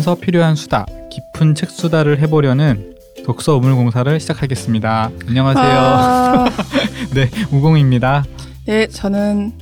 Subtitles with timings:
[0.00, 5.10] 살면서 필요한 수다, 깊은 책 수다를 해보려는 독서 우물공사를 시작하겠습니다.
[5.28, 5.64] 안녕하세요.
[5.64, 6.44] 아,
[7.14, 8.24] 네, 우공입니다.
[8.66, 9.52] 네, 저는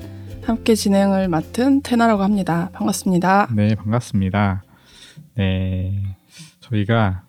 [0.43, 2.71] 함께 진행을 맡은 테나라고 합니다.
[2.73, 3.49] 반갑습니다.
[3.55, 4.63] 네, 반갑습니다.
[5.35, 6.03] 네,
[6.61, 7.25] 저희가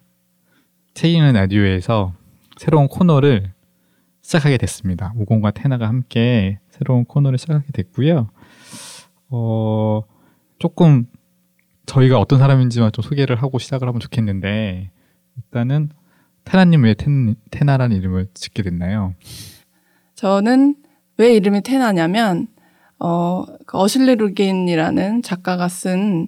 [0.93, 2.14] 책 읽는 라디오에서
[2.57, 3.51] 새로운 코너를
[4.21, 5.14] 시작하게 됐습니다.
[5.15, 8.29] 우공과 테나가 함께 새로운 코너를 시작하게 됐고요.
[9.29, 10.04] 어,
[10.60, 11.07] 조금
[11.89, 14.92] 저희가 어떤 사람인지만 좀 소개를 하고 시작을 하면 좋겠는데
[15.38, 15.89] 일단은
[16.46, 19.15] 테나님 왜 텐, 테나라는 이름을 짓게 됐나요?
[20.15, 20.75] 저는
[21.18, 22.48] 왜 이름이 테나냐면
[23.00, 26.28] 어, 그 어실리 루긴이라는 작가가 쓴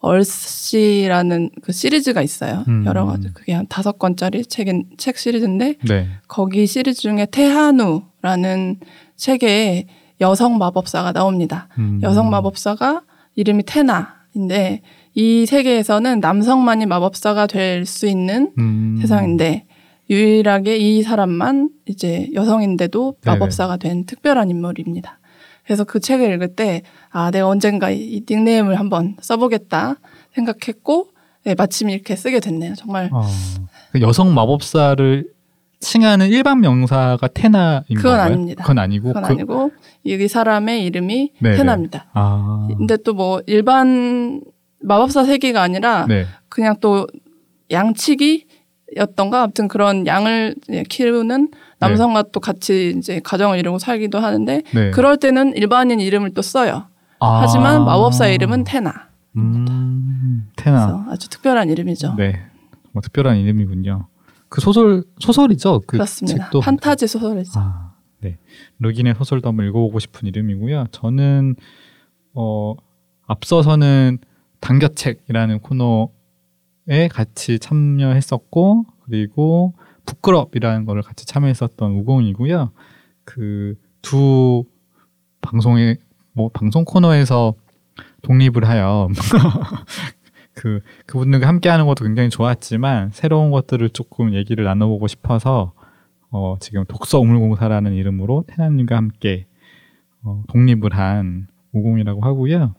[0.00, 2.64] 얼씨라는 그 시리즈가 있어요.
[2.68, 2.84] 음.
[2.86, 6.08] 여러 가지 그게 한 다섯 권짜리 책인 책 시리즈인데 네.
[6.26, 8.80] 거기 시리즈 중에 테하누라는
[9.16, 9.86] 책에
[10.20, 11.68] 여성 마법사가 나옵니다.
[11.78, 12.00] 음.
[12.02, 13.02] 여성 마법사가
[13.34, 14.82] 이름이 테나인데
[15.14, 18.98] 이 세계에서는 남성만이 마법사가 될 수 있는 음.
[19.00, 19.66] 세상인데
[20.08, 23.34] 유일하게 이 사람만 이제 여성인데도 네네.
[23.38, 25.18] 마법사가 된 특별한 인물입니다.
[25.64, 29.96] 그래서 그 책을 읽을 때 아 내가 언젠가 이 닉네임을 한번 써보겠다
[30.34, 31.08] 생각했고
[31.44, 32.74] 네, 마침 이렇게 쓰게 됐네요.
[32.76, 33.22] 정말 어,
[33.92, 35.26] 그 여성 마법사를
[35.80, 38.20] 칭하는 일반 명사가 테나인 그건 건가요?
[38.22, 38.62] 아닙니다.
[38.64, 39.70] 그건 아니고 그건 그- 아니고
[40.04, 41.56] 이 사람의 이름이 네네.
[41.56, 42.06] 테나입니다.
[42.12, 42.68] 아.
[42.76, 44.40] 근데 또 뭐 일반
[44.82, 46.26] 마법사 세계가 아니라 네.
[46.48, 47.06] 그냥 또
[47.70, 48.46] 양치기
[48.96, 50.56] 였던가 아무튼 그런 양을
[50.88, 54.90] 키우는 남성과 또 같이 이제 가정을 이루고 살기도 하는데 네.
[54.90, 56.86] 그럴 때는 일반인 이름을 또 써요.
[57.20, 57.40] 아.
[57.42, 59.08] 하지만 마법사 이름은 테나.
[59.36, 61.06] 음, 테나.
[61.08, 62.14] 아주 특별한 이름이죠.
[62.16, 62.40] 네.
[62.92, 64.08] 뭐 특별한 이름이군요.
[64.48, 65.80] 그 소설 소설이죠.
[65.86, 66.44] 그 그렇습니다.
[66.44, 67.52] 책도 판타지 소설이죠.
[67.54, 68.38] 아, 네.
[68.80, 70.86] 르긴의 소설도 한번 읽어보고 싶은 이름이고요.
[70.90, 71.54] 저는
[72.34, 72.74] 어
[73.28, 74.18] 앞서서는
[74.60, 79.74] 단겨책이라는 코너에 같이 참여했었고 그리고
[80.06, 82.72] 부끄럽이라는 거를 같이 참여했었던 우공이고요.
[83.24, 84.64] 그 두
[85.40, 85.96] 방송에
[86.32, 87.54] 뭐 방송 코너에서
[88.22, 89.08] 독립을 하여
[90.54, 95.72] 그 그분들과 함께하는 것도 굉장히 좋았지만 새로운 것들을 조금 얘기를 나눠보고 싶어서
[96.30, 99.46] 어, 지금 독서 우물공사라는 이름으로 태나님과 함께
[100.22, 102.74] 어, 독립을 한 우공이라고 하고요.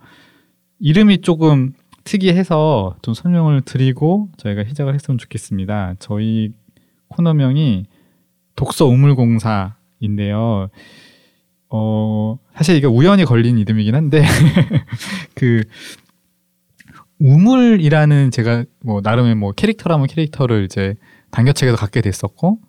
[0.80, 1.74] 이름이 조금
[2.04, 5.96] 특이해서 좀 설명을 드리고 저희가 시작을 했으면 좋겠습니다.
[6.00, 6.52] 저희
[7.10, 7.86] 코너명이
[8.56, 10.70] 독서 우물공사인데요.
[11.70, 14.24] 어, 사실 이게 우연히 걸린 이름이긴 한데
[15.36, 15.64] 그
[17.20, 20.96] 우물이라는 제가 뭐 나름의 뭐 캐릭터라면 캐릭터를 이제
[21.30, 22.60] 단겨책에서 갖게 됐었고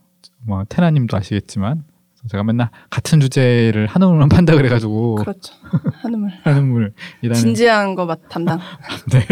[0.45, 1.85] 뭐 테나님도 아시겠지만
[2.29, 5.55] 제가 맨날 같은 주제를 한우물만 판다 그래가지고 그렇죠.
[6.03, 6.31] 한우물.
[6.45, 8.59] 한우물이라는 진지한 거 맛 담당.
[9.11, 9.27] 네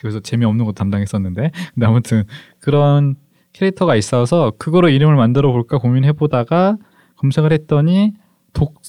[0.00, 2.24] 그래서 재미없는 거 담당했었는데 근데 아무튼
[2.58, 3.16] 그런
[3.52, 6.76] 캐릭터가 있어서 그거로 이름을 만들어 볼까 고민해 보다가
[7.16, 8.14] 검색을 했더니
[8.52, 8.80] 독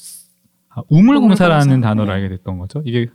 [0.70, 1.88] 아, 우물공사라는 우물공사.
[1.90, 2.16] 단어를 네.
[2.24, 2.82] 알게 됐던 거죠.
[2.86, 3.08] 이게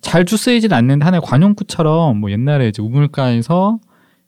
[0.00, 3.78] 잘주 쓰이진 않는데 하나의 관용구처럼 뭐 옛날에 이제 우물가에서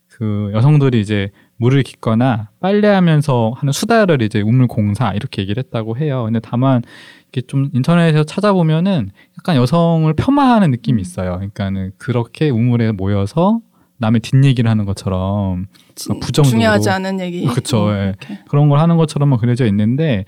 [0.09, 6.25] 그 여성들이 이제 물을 깃거나 빨래하면서 하는 수다를 이제 우물 공사 이렇게 얘기를 했다고 해요.
[6.25, 6.83] 근데 다만
[7.29, 11.37] 이게 좀 인터넷에서 찾아보면은 약간 여성을 폄하하는 느낌이 있어요.
[11.37, 13.61] 그러니까는 그렇게 우물에 모여서
[13.99, 16.51] 남의 뒷얘기를 하는 것처럼 진- 부정적으로.
[16.51, 17.47] 중요하지 않은 얘기.
[17.47, 18.05] 그쵸, 음, 예.
[18.09, 18.39] 이렇게.
[18.49, 20.25] 그런 걸 하는 것처럼만 그려져 있는데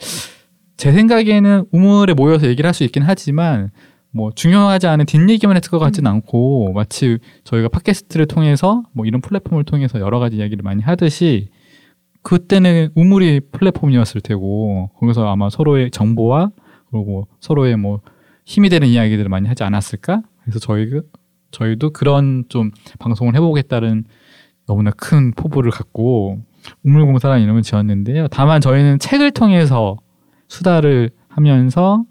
[0.79, 3.71] 제 생각에는 우물에 모여서 얘기를 할 수 있긴 하지만
[4.11, 9.65] 뭐 중요하지 않은 뒷얘기만 했을 것 같진 않고 마치 저희가 팟캐스트를 통해서 뭐 이런 플랫폼을
[9.65, 11.51] 통해서 여러 가지 이야기를 많이 하듯이
[12.23, 16.51] 그때는 우물이 플랫폼이었을 테고 거기서 아마 서로의 정보와
[16.91, 18.01] 그리고 서로의 뭐
[18.45, 20.23] 힘이 되는 이야기들을 많이 하지 않았을까?
[20.43, 20.91] 그래서 저희
[21.51, 24.05] 저희도 그런 좀 방송을 해보겠다는
[24.67, 26.39] 너무나 큰 포부를 갖고
[26.85, 28.29] 우물공사라는 이름을 지었는데요.
[28.29, 29.97] 다만 저희는 책을 통해서
[30.49, 32.05] 수다를 하면서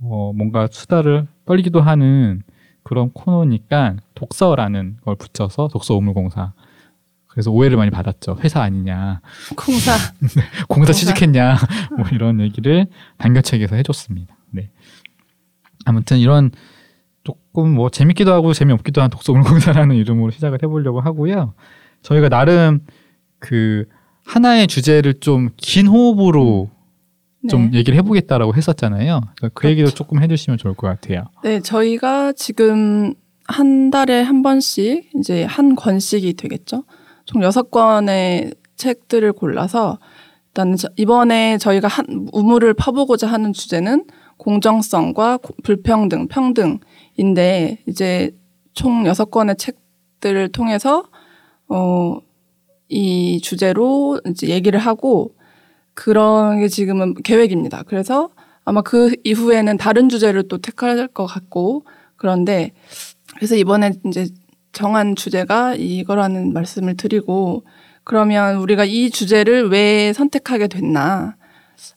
[0.00, 2.42] 어, 뭔가 수다를 떨기도 하는
[2.82, 6.52] 그런 코너니까 독서라는 걸 붙여서 독서 우물공사.
[7.26, 8.36] 그래서 오해를 많이 받았죠.
[8.40, 9.20] 회사 아니냐,
[9.56, 9.92] 공사.
[10.20, 10.92] 공사 공사.
[10.92, 11.56] 취직했냐,
[11.96, 12.86] 뭐 이런 얘기를
[13.16, 14.36] 단결책에서 해줬습니다.
[14.50, 14.70] 네.
[15.86, 16.50] 아무튼 이런
[17.24, 21.54] 조금 뭐 재밌기도 하고 재미없기도 한 독서 우물공사라는 이름으로 시작을 해보려고 하고요.
[22.02, 22.80] 저희가 나름
[23.38, 23.86] 그
[24.26, 26.70] 하나의 주제를 좀 긴 호흡으로
[27.48, 27.78] 좀 네.
[27.78, 29.20] 얘기를 해보겠다라고 했었잖아요.
[29.36, 29.96] 그러니까 그 얘기도 그렇죠.
[29.96, 31.24] 조금 해주시면 좋을 것 같아요.
[31.44, 33.14] 네, 저희가 지금
[33.46, 36.84] 한 달에 한 번씩 이제 한 권씩이 되겠죠.
[37.26, 39.98] 총 여섯 권의 책들을 골라서
[40.48, 44.06] 일단 이번에 저희가 한 우물을 파보고자 하는 주제는
[44.38, 48.30] 공정성과 고- 불평등, 평등인데 이제
[48.74, 51.04] 총 여섯 권의 책들을 통해서
[51.68, 52.18] 어,
[52.88, 55.34] 이 주제로 이제 얘기를 하고
[55.98, 57.82] 그런 게 지금은 계획입니다.
[57.86, 58.30] 그래서
[58.64, 61.84] 아마 그 이후에는 다른 주제를 또 택할 것 같고
[62.16, 62.70] 그런데
[63.36, 64.28] 그래서 이번에 이제
[64.72, 67.64] 정한 주제가 이거라는 말씀을 드리고
[68.04, 71.36] 그러면 우리가 이 주제를 왜 선택하게 됐나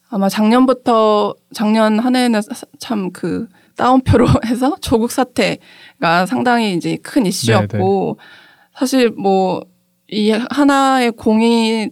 [0.10, 2.42] 아마 작년부터 작년 한 해에는
[2.80, 8.72] 참 그 다운표로 해서 조국 사태가 상당히 이제 큰 이슈였고 네네.
[8.74, 9.72] 사실 뭐
[10.12, 11.90] 이 하나의 공이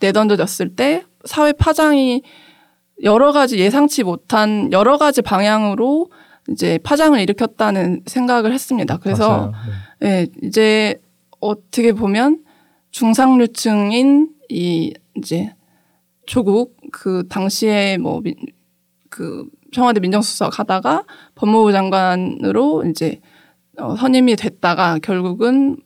[0.00, 2.22] 내던져졌을 때 사회 파장이
[3.02, 6.10] 여러 가지 예상치 못한 여러 가지 방향으로
[6.50, 8.98] 이제 파장을 일으켰다는 생각을 했습니다.
[8.98, 9.52] 그래서
[10.00, 10.24] 네.
[10.24, 11.00] 네, 이제
[11.40, 12.44] 어떻게 보면
[12.90, 15.54] 중상류층인 이 이제
[16.26, 21.04] 조국 그 당시에 뭐그 청와대 민정수석 하다가
[21.34, 23.20] 법무부 장관으로 이제
[23.76, 25.76] 어, 선임이 됐다가 결국은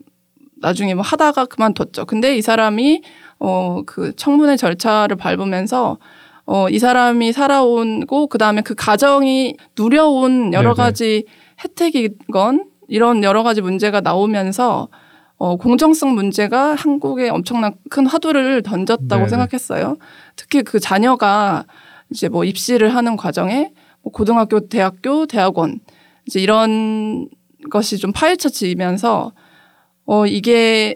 [0.61, 2.05] 나중에 뭐 하다가 그만뒀죠.
[2.05, 3.02] 근데 이 사람이
[3.40, 5.99] 어 그 청문회 절차를 밟으면서
[6.46, 10.87] 어 이 사람이 살아온고 그다음에 그 가정이 누려온 여러 네네.
[10.87, 11.25] 가지
[11.62, 14.88] 혜택이건 이런 여러 가지 문제가 나오면서
[15.37, 19.29] 어, 공정성 문제가 한국에 엄청난 큰 화두를 던졌다고 네네.
[19.29, 19.96] 생각했어요.
[20.37, 21.64] 특히 그 자녀가
[22.11, 23.70] 이제 뭐 입시를 하는 과정에
[24.02, 25.81] 뭐 고등학교, 대학교, 대학원
[26.26, 27.29] 이제 이런
[27.70, 29.32] 것이 좀 파헤쳐지면서
[30.06, 30.94] 어, 이게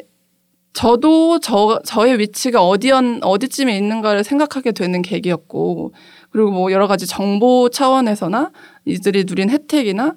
[0.73, 5.93] 저도 저, 저의 위치가 어디연, 어디쯤에 있는가를 생각하게 되는 계기였고,
[6.31, 8.53] 그리고 뭐 여러 가지 정보 차원에서나
[8.87, 10.15] 이들이 누린 혜택이나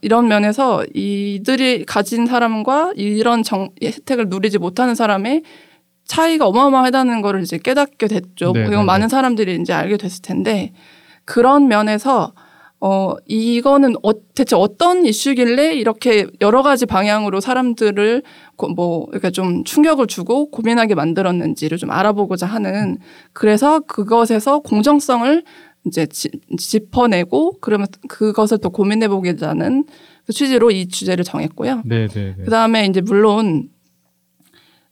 [0.00, 5.42] 이런 면에서 이들이 가진 사람과 이런 정, 혜택을 누리지 못하는 사람의
[6.04, 8.52] 차이가 어마어마하다는 거를 이제 깨닫게 됐죠.
[8.52, 9.08] 네, 그리고 네, 많은 네.
[9.08, 10.72] 사람들이 이제 알게 됐을 텐데
[11.24, 12.32] 그런 면에서
[12.80, 18.22] 어, 이거는 어, 대체 어떤 이슈길래 이렇게 여러 가지 방향으로 사람들을
[18.74, 22.98] 뭐, 이렇게 좀 충격을 주고 고민하게 만들었는지를 좀 알아보고자 하는
[23.32, 25.44] 그래서 그것에서 공정성을
[25.86, 29.84] 이제 지, 짚어내고 그러면 그것을 또 고민해보겠다는
[30.26, 31.82] 그 취지로 이 주제를 정했고요.
[31.84, 32.44] 네, 네, 네.
[32.44, 33.68] 그 다음에 이제 물론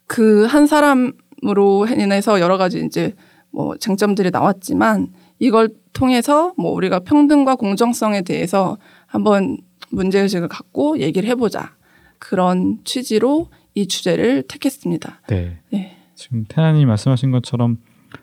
[0.06, 3.14] 그 한 사람으로 인해서 여러 가지 이제
[3.50, 5.08] 뭐 쟁점들이 나왔지만
[5.38, 9.58] 이걸 통해서 뭐 우리가 평등과 공정성에 대해서 한번
[9.90, 11.76] 문제의식을 갖고 얘기를 해보자.
[12.18, 15.22] 그런 취지로 이 주제를 택했습니다.
[15.28, 15.58] 네.
[15.70, 15.96] 네.
[16.14, 17.78] 지금 태나님 말씀하신 것처럼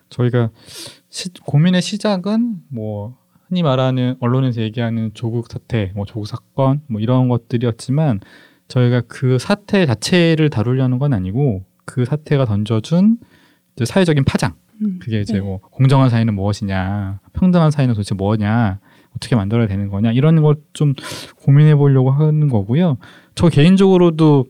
[0.09, 0.49] 저희가
[1.09, 3.17] 시, 고민의 시작은 뭐
[3.47, 8.19] 흔히 말하는 언론에서 얘기하는 조국 사태, 뭐 조국 사건, 뭐 이런 것들이었지만
[8.67, 13.19] 저희가 그 사태 자체를 다루려는 건 아니고 그 사태가 던져준
[13.83, 14.64] 사회적인 파장, 음.
[14.99, 15.39] 그게 이제 네.
[15.39, 18.79] 뭐 공정한 사회는 무엇이냐, 평등한 사회는 도대체 뭐냐,
[19.15, 20.93] 어떻게 만들어야 되는 거냐 이런 걸 좀
[21.37, 22.97] 고민해 보려고 하는 거고요.
[23.33, 24.45] 저 개인적으로도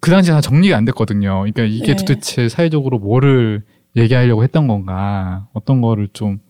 [0.00, 1.38] 그 당시에 다 정리가 안 됐거든요.
[1.40, 1.96] 그러니까 이게 네.
[1.96, 3.62] 도대체 사회적으로 뭐를
[3.96, 6.40] 얘기하려고 했던 건가, 어떤 거를 좀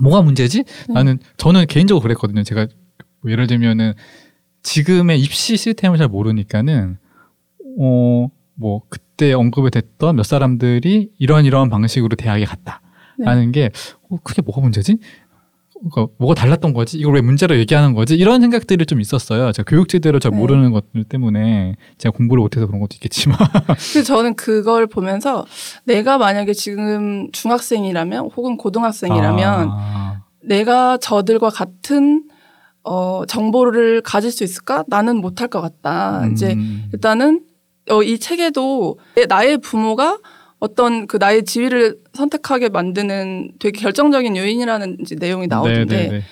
[0.00, 0.64] 뭐가 문제지?
[0.64, 0.94] 네.
[0.94, 2.42] 나는 저는 개인적으로 그랬거든요.
[2.42, 2.66] 제가
[3.20, 3.92] 뭐 예를 들면은
[4.62, 6.96] 지금의 입시 시스템을 잘 모르니까는
[7.78, 13.60] 어뭐 그 때 언급이 됐던 몇 사람들이 이런 이런 방식으로 대학에 갔다라는 네.
[13.60, 13.70] 게
[14.10, 14.98] 어, 그게 뭐가 문제지?
[15.74, 16.98] 그러니까 뭐가 달랐던 거지?
[16.98, 18.16] 이걸 왜 문제로 얘기하는 거지?
[18.16, 19.52] 이런 생각들이 좀 있었어요.
[19.52, 20.38] 제가 교육 제대로 잘 네.
[20.38, 23.38] 모르는 것들 때문에 제가 공부를 못해서 그런 것도 있겠지만.
[24.04, 25.46] 저는 그걸 보면서
[25.84, 30.22] 내가 만약에 지금 중학생이라면 혹은 고등학생이라면 아.
[30.42, 32.24] 내가 저들과 같은
[32.82, 34.82] 어, 정보를 가질 수 있을까?
[34.88, 36.24] 나는 못할 것 같다.
[36.24, 36.32] 음.
[36.32, 36.56] 이제
[36.92, 37.51] 일단은
[37.90, 38.98] 어, 이 책에도
[39.28, 40.18] 나의 부모가
[40.58, 46.08] 어떤 그 나의 지위를 선택하게 만드는 되게 결정적인 요인이라는 내용이 나오는데 네네네.
[46.08, 46.24] 네, 네.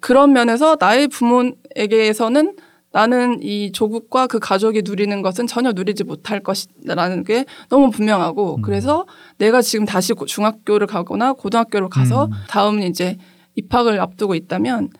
[0.00, 2.56] 그런 면에서 나의 부모에게서는
[2.92, 8.62] 나는 이 조국과 그 가족이 누리는 것은 전혀 누리지 못할 것이라는 게 너무 분명하고 음.
[8.62, 9.04] 그래서
[9.36, 12.30] 내가 지금 다시 중학교를 가거나 고등학교를 가서 음.
[12.48, 13.18] 다음 이제
[13.56, 14.90] 입학을 앞두고 있다면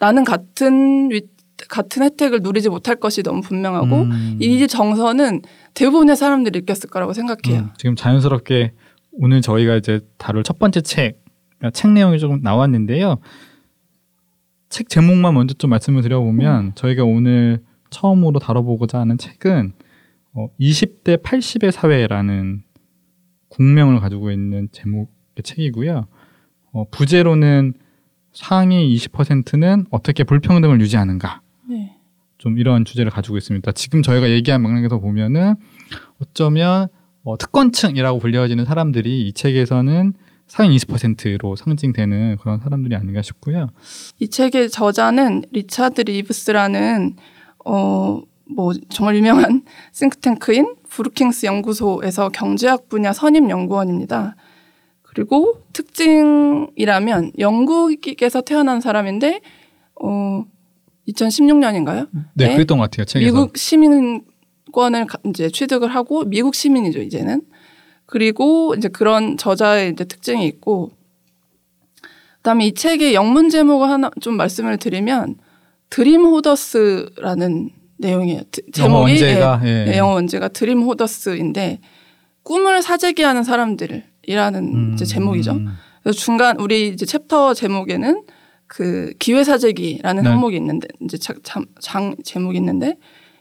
[0.00, 1.22] 나는 같은 위,
[1.68, 4.38] 같은 혜택을 누리지 못할 것이 너무 분명하고 음.
[4.40, 5.42] 이 정서는
[5.74, 7.62] 대부분의 사람들이 느꼈을 거라고 생각해요.
[7.62, 8.72] 음, 지금 자연스럽게
[9.12, 11.22] 오늘 저희가 이제 다룰 첫 번째 책,
[11.58, 13.18] 그러니까 책 내용이 조금 나왔는데요.
[14.68, 16.72] 책 제목만 먼저 좀 말씀을 드려보면 음.
[16.74, 19.72] 저희가 오늘 처음으로 다뤄보고자 하는 책은
[20.34, 22.64] 어, 20대 80의 사회라는
[23.48, 26.06] 국명을 가지고 있는 제목의 책이고요.
[26.72, 27.74] 어, 부제로는
[28.32, 31.40] 상위 20%는 어떻게 불평등을 유지하는가.
[32.44, 32.50] 네.
[32.50, 33.72] 좀 이런 주제를 가지고 있습니다.
[33.72, 35.54] 지금 저희가 얘기한 맥락에서 보면은
[36.20, 36.88] 어쩌면
[37.24, 40.12] 어, 특권층이라고 불려지는 사람들이 이 책에서는
[40.46, 43.70] 상위 20%로 상징되는 그런 사람들이 아닌가 싶고요.
[44.20, 47.16] 이 책의 저자는 리차드 리브스라는
[47.64, 54.36] 어 뭐 정말 유명한 싱크탱크인 브루킹스 연구소에서 경제학 분야 선임 연구원입니다.
[55.02, 59.40] 그리고 특징이라면 영국에서 태어난 사람인데
[60.02, 60.44] 어
[61.08, 62.08] 2016년인가요?
[62.34, 62.52] 네, 네.
[62.54, 63.04] 그랬던 것 같아요.
[63.04, 63.24] 책에서.
[63.32, 67.42] 미국 시민권을 가- 이제 취득을 하고 미국 시민이죠 이제는
[68.06, 70.92] 그리고 이제 그런 저자의 이제 특징이 있고
[72.36, 75.36] 그다음에 이 책의 영문 제목을 하나 좀 말씀을 드리면
[75.90, 78.42] Dream Hoarders라는 내용이에요.
[78.50, 79.92] 드- 영어 제목이 원제가 예, 예.
[79.94, 81.80] 예, 영어 원제가 Dream Hoarders인데
[82.42, 84.96] 꿈을 사재기하는 사람들이라는 음.
[84.96, 85.58] 제목이죠.
[86.02, 88.24] 그래서 중간 우리 이제 챕터 제목에는
[88.74, 90.28] 그 기회사재기라는 네.
[90.30, 92.96] 항목이 있는데 이제 장, 장, 장 제목이 있는데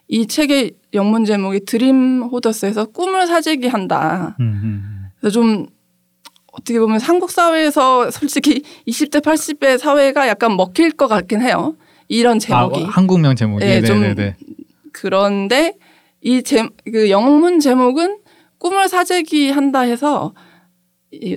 [0.08, 4.36] 이 책의 영문 제목이 드림 호더스에서 꿈을 사재기한다.
[4.40, 5.06] 음, 음.
[5.20, 5.66] 그래서 좀
[6.52, 11.76] 어떻게 보면 한국 사회에서 솔직히 20대 80대 사회가 약간 먹힐 것 같긴 해요.
[12.08, 12.84] 이런 제목이.
[12.84, 13.66] 아, 한국명 제목이.
[13.66, 14.36] 네, 네, 좀 네, 네.
[14.92, 15.74] 그런데
[16.22, 18.20] 이제그 영문 제목은
[18.60, 20.53] 꿈을 사재기 한다 해서 이-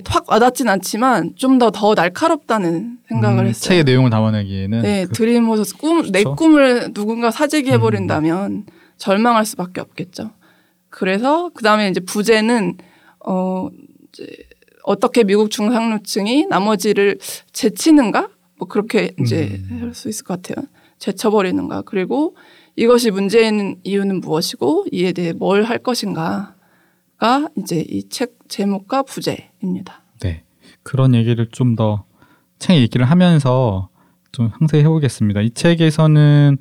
[0.07, 3.67] 확 와닿진 않지만 좀더더 날카롭다는 생각을 음, 했어요.
[3.69, 6.23] 책의 내용을 담아내기에는 네, 그- 드림호스 꿈, 내.
[6.23, 6.35] 음.
[6.35, 8.65] 꿈을 누군가 사재기해 버린다면
[8.97, 10.31] 절망할 수밖에 없겠죠.
[10.89, 12.77] 그래서 그 다음에 이제 부제는
[13.25, 13.69] 어
[14.13, 14.25] 이제
[14.83, 17.19] 어떻게 미국 중상류층이 나머지를
[17.51, 19.79] 제치는가 뭐 그렇게 이제 음.
[19.81, 20.65] 할수 있을 것 같아요.
[20.97, 22.35] 제쳐버리는가 그리고
[22.75, 26.55] 이것이 문제인 이유는 무엇이고 이에 대해 뭘 할 것인가
[27.17, 30.01] 가 이제 이 책 제목과 부제입니다.
[30.21, 30.43] 네.
[30.83, 32.05] 그런 얘기를 좀 더
[32.59, 33.89] 책 얘기를 하면서
[34.31, 35.41] 좀 상세히 해보겠습니다.
[35.41, 36.57] 이 책에서는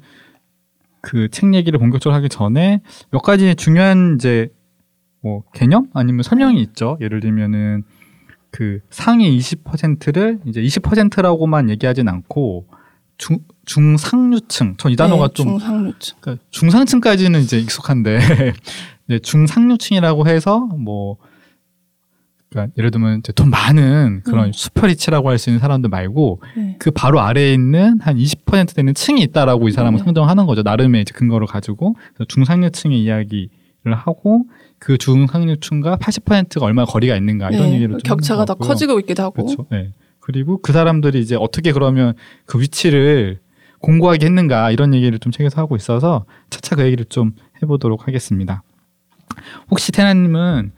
[1.00, 4.48] 그 책 얘기를 본격적으로 하기 전에 몇 가지 중요한 이제
[5.22, 6.98] 뭐 개념 아니면 설명이 있죠.
[7.00, 7.84] 예를 들면은
[8.50, 12.66] 그 상위 20%를 이제 20%라고만 얘기하진 않고
[13.18, 14.76] 중 중상류층.
[14.76, 16.16] 전 이 단어가 네, 좀 중상류층.
[16.20, 18.18] 그러니까 중상층까지는 이제 익숙한데
[19.08, 21.16] 이제 중상류층이라고 해서 뭐
[22.48, 24.52] 그러니까 예를 들면 이제 돈 많은 그런 음.
[24.52, 26.76] 슈퍼리치라고 할 수 있는 사람들 말고 네.
[26.78, 30.04] 그 바로 아래에 있는 한 20% 되는 층이 있다라고 이 사람은 네.
[30.04, 30.62] 상정하는 거죠.
[30.62, 31.96] 나름의 이제 근거를 가지고
[32.28, 33.48] 중상류층의 이야기를
[33.94, 34.44] 하고
[34.78, 38.54] 그 중상류층과 80%가 얼마나 거리가 있는가 이런 네, 얘기를 좀 격차가 더.
[38.54, 39.44] 커지고 있기도 하고.
[39.44, 39.66] 그렇죠.
[39.70, 39.92] 네.
[40.20, 42.14] 그리고 그 사람들이 이제 어떻게 그러면
[42.46, 43.38] 그 위치를
[43.80, 47.32] 공고하게 했는가 이런 얘기를 좀 책에서 하고 있어서 차차 그 얘기를 좀
[47.62, 48.62] 해보도록 하겠습니다.
[49.70, 50.72] 혹시 테나님은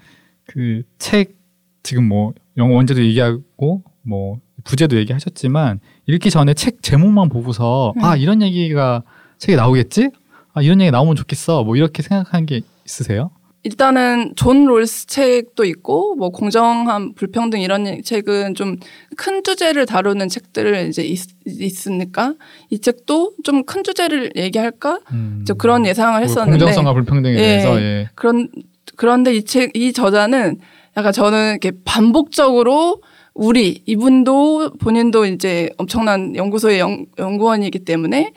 [0.47, 1.37] 그 책
[1.83, 8.05] 지금 뭐 영어 원제도 얘기하고 뭐 부제도 얘기하셨지만 읽기 전에 책 제목만 보고서 음.
[8.05, 9.03] 아 이런 얘기가
[9.39, 10.11] 책에 나오겠지?
[10.53, 11.65] 아 이런 얘기 나오면 좋겠어.
[11.65, 13.31] 뭐 이렇게 생각한 게 있으세요?
[13.69, 18.77] 일단은 존 롤스 책도 있고 뭐 공정함 불평등 이런 책은 좀
[19.17, 22.35] 큰 주제를 다루는 책들을 이제 있, 있으니까
[22.71, 25.45] 이 책도 좀 큰 주제를 얘기할까 음.
[25.47, 27.37] 저 그런 예상을 했었는데 공정성과 불평등에 예.
[27.39, 28.09] 대해서 예.
[28.15, 28.49] 그런
[28.97, 30.59] 그런데 이 책 이 저자는
[30.97, 33.03] 약간 저는 이렇게 반복적으로
[33.35, 38.33] 우리 이분도 본인도 이제 엄청난 연구소의 연, 연구원이기 때문에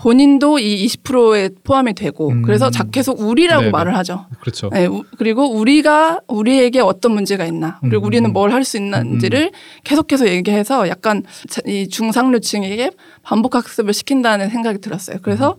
[0.00, 2.42] 본인도 이 20%에 포함이 되고 음.
[2.42, 3.70] 그래서 자 계속 우리라고 네네.
[3.70, 4.26] 말을 하죠.
[4.40, 4.70] 그렇죠.
[4.72, 8.32] 네, 우- 그리고 우리가 우리에게 어떤 문제가 있나 그리고 음, 우리는 음.
[8.32, 9.50] 뭘할 수 있는지를
[9.84, 12.92] 계속해서 얘기해서 약간 자- 이 중상류층에게
[13.22, 15.18] 반복 학습을 시킨다는 생각이 들었어요.
[15.22, 15.58] 그래서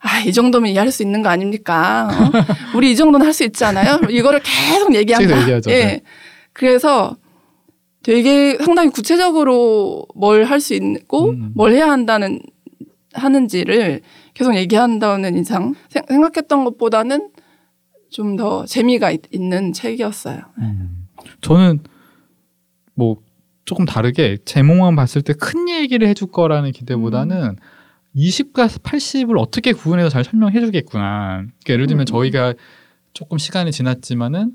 [0.00, 2.08] 아, 이 정도면 이해할 수 있는 거 아닙니까?
[2.12, 2.30] 어?
[2.76, 3.98] 우리 이 정도는 할 수 있지 않아요?
[4.10, 5.26] 이거를 계속 얘기한다.
[5.28, 5.70] 계속 얘기하죠.
[5.70, 5.74] 예.
[5.84, 6.00] 네.
[6.52, 7.16] 그래서
[8.02, 11.52] 되게 상당히 구체적으로 뭘 할 수 있고 음.
[11.54, 12.40] 뭘 해야 한다는
[13.14, 14.00] 하는지를
[14.34, 17.30] 계속 얘기한다는 이상 생- 생각했던 것보다는
[18.10, 20.40] 좀 더 재미가 있, 는 책이었어요.
[20.58, 21.06] 음.
[21.40, 21.80] 저는
[22.94, 23.16] 뭐
[23.64, 27.56] 조금 다르게 제목만 봤을 때 큰 얘기를 해줄 거라는 기대보다는
[28.14, 31.36] 20과 80을 어떻게 구분해서 잘 설명해 주겠구나.
[31.38, 32.04] 그러니까 예를 들면 음.
[32.04, 32.52] 저희가
[33.14, 34.52] 조금 시간이 지났지만은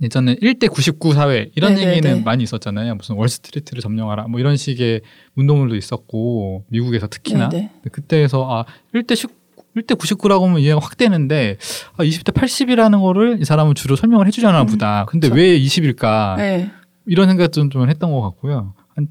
[0.00, 1.96] 예전에 1대 99 사회 이런 네네네.
[1.96, 2.94] 얘기는 많이 있었잖아요.
[2.94, 5.02] 무슨 월스트리트를 점령하라 뭐 이런 식의
[5.36, 7.90] 운동들도 있었고 미국에서 특히나 네, 네.
[7.90, 9.42] 그때에서 아 1대 10
[9.76, 11.56] 1대 99라고 하면 이해가 확 되는데
[11.96, 15.06] 아, 20대 80이라는 거를 이 사람은 주로 설명을 해주려나 음, 보다.
[15.06, 15.40] 근데 그쵸.
[15.40, 16.36] 왜 20일까?
[16.36, 16.70] 네.
[17.06, 18.74] 이런 생각 좀, 좀 했던 것 같고요.
[18.94, 19.08] 한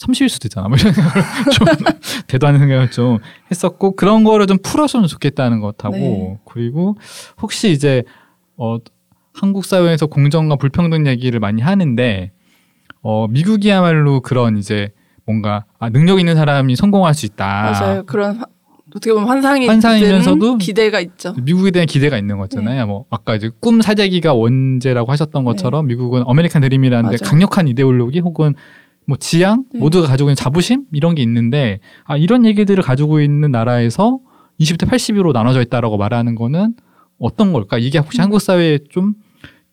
[0.00, 0.68] 30일 수도 있잖아.
[0.68, 1.22] 뭐 이런 생각을
[1.54, 1.66] 좀
[2.26, 3.18] 대도 않은 생각을 좀
[3.50, 6.38] 했었고 그런 거를 좀 풀었으면 좋겠다는 것하고 네.
[6.44, 6.96] 그리고
[7.40, 8.02] 혹시 이제
[8.56, 8.78] 어
[9.32, 12.32] 한국 사회에서 공정과 불평등 얘기를 많이 하는데
[13.02, 14.92] 어 미국이야말로 그런 이제
[15.24, 17.70] 뭔가 아, 능력 있는 사람이 성공할 수 있다.
[17.72, 18.02] 맞아요.
[18.04, 18.46] 그런 화-
[18.88, 21.34] 어떻게 보면 환상이 환상이면서도 든 기대가 있죠.
[21.40, 22.40] 미국에 대한 기대가 있는 네.
[22.40, 22.86] 거잖아요.
[22.88, 27.30] 뭐 아까 이제 꿈 사재기가 원제라고 하셨던 것처럼 미국은 아메리칸 드림이라는데 맞아요.
[27.30, 28.54] 강력한 이데올로기 혹은
[29.06, 29.78] 뭐 지향 네.
[29.78, 34.18] 모두가 가지고 있는 자부심 이런 게 있는데 아 이런 얘기들을 가지고 있는 나라에서
[34.58, 36.74] 20대 80으로 나눠져 있다라고 말하는 거는
[37.20, 37.78] 어떤 걸까?
[37.78, 38.24] 이게 혹시 음.
[38.24, 39.14] 한국 사회에 좀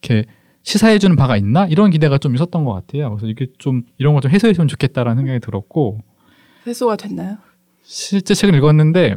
[0.02, 0.26] 이렇게
[0.64, 1.66] 시사해 주는 바가 있나?
[1.68, 3.10] 이런 기대가 좀 있었던 것 같아요.
[3.10, 6.02] 그래서 이게 좀 이런 거좀 해소했으면 좋겠다라는 생각이 들었고
[6.68, 7.38] 해소가 됐나요?
[7.84, 9.16] 실제 책을 읽었는데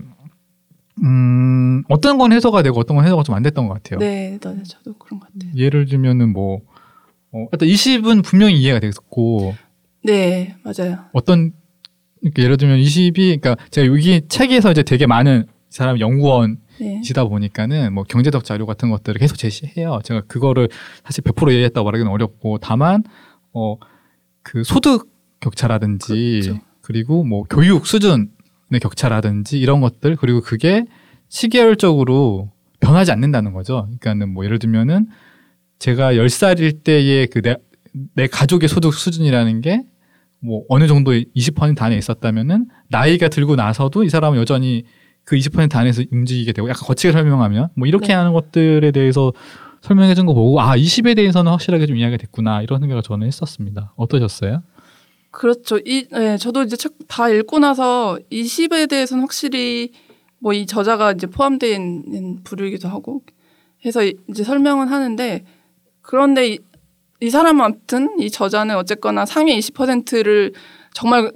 [1.02, 3.98] 음, 어떤 건 해소가 되고 어떤 건 해소가 좀 안 됐던 것 같아요.
[3.98, 5.52] 네, 네, 저도 그런 것 같아요.
[5.56, 6.60] 예를 들면은 뭐
[7.32, 9.54] 어, 일단 20은 분명히 이해가 됐고
[10.04, 10.98] 네, 맞아요.
[11.12, 11.52] 어떤
[12.20, 17.00] 그러니까 예를 들면 20이 그러니까 제가 여기 책에서 이제 되게 많은 이 사람 연구원 네.
[17.28, 20.00] 보니까는 뭐 경제적 자료 같은 것들을 계속 제시해요.
[20.04, 20.68] 제가 그거를
[21.04, 23.04] 사실 100% 이해했다고 말하기는 어렵고 다만
[23.52, 23.76] 어
[24.42, 25.08] 그 소득
[25.40, 26.60] 격차라든지 그렇죠.
[26.80, 28.28] 그리고 뭐 교육 수준의
[28.80, 30.84] 격차라든지 이런 것들 그리고 그게
[31.28, 33.82] 시계열적으로 변하지 않는다는 거죠.
[33.84, 35.08] 그러니까는 뭐 예를 들면은
[35.78, 37.56] 제가 10살일 때의 그내
[38.14, 39.84] 내 가족의 소득 수준이라는 게
[40.40, 44.84] 뭐 어느 정도 20% 안에 있었다면은 나이가 들고 나서도 이 사람은 여전히
[45.30, 48.14] 그 20% 안에서 움직이게 되고 약간 거치게 설명하면 뭐 이렇게 네.
[48.14, 49.32] 하는 것들에 대해서
[49.80, 53.92] 설명해 준 거 보고 아 20에 대해서는 확실하게 좀 이해가 됐구나 이런 생각을 저는 했었습니다.
[53.96, 54.64] 어떠셨어요?
[55.30, 55.78] 그렇죠.
[55.84, 59.92] 이, 네, 저도 이제 책 다 읽고 나서 20에 대해서는 확실히
[60.40, 61.28] 뭐 이 저자가 이제
[61.62, 63.22] 있는 부류이기도 하고
[63.84, 65.44] 해서 이- 이제 설명은 하는데
[66.02, 66.58] 그런데 이,
[67.20, 70.52] 이 사람은 아무튼 이 저자는 어쨌거나 상위 20%를
[70.92, 71.30] 정말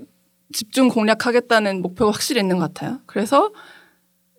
[0.53, 2.99] 집중 공략하겠다는 목표가 확실히 있는 것 같아요.
[3.07, 3.53] 그래서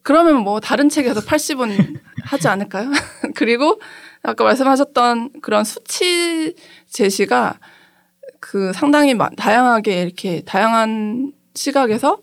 [0.05, 2.91] 그러면 뭐 다른 책에서 80은 하지 않을까요?
[3.33, 3.81] 그리고
[4.21, 6.53] 아까 말씀하셨던 그런 수치
[6.87, 7.57] 제시가
[8.39, 12.19] 그 상당히 마- 다양하게 이렇게 다양한 시각에서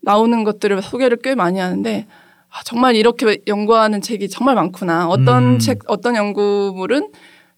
[0.00, 2.06] 나오는 것들을 소개를 꽤 많이 하는데
[2.48, 5.06] 아, 정말 이렇게 연구하는 책이 정말 많구나.
[5.08, 5.58] 어떤 음.
[5.58, 7.10] 책, 어떤 연구물은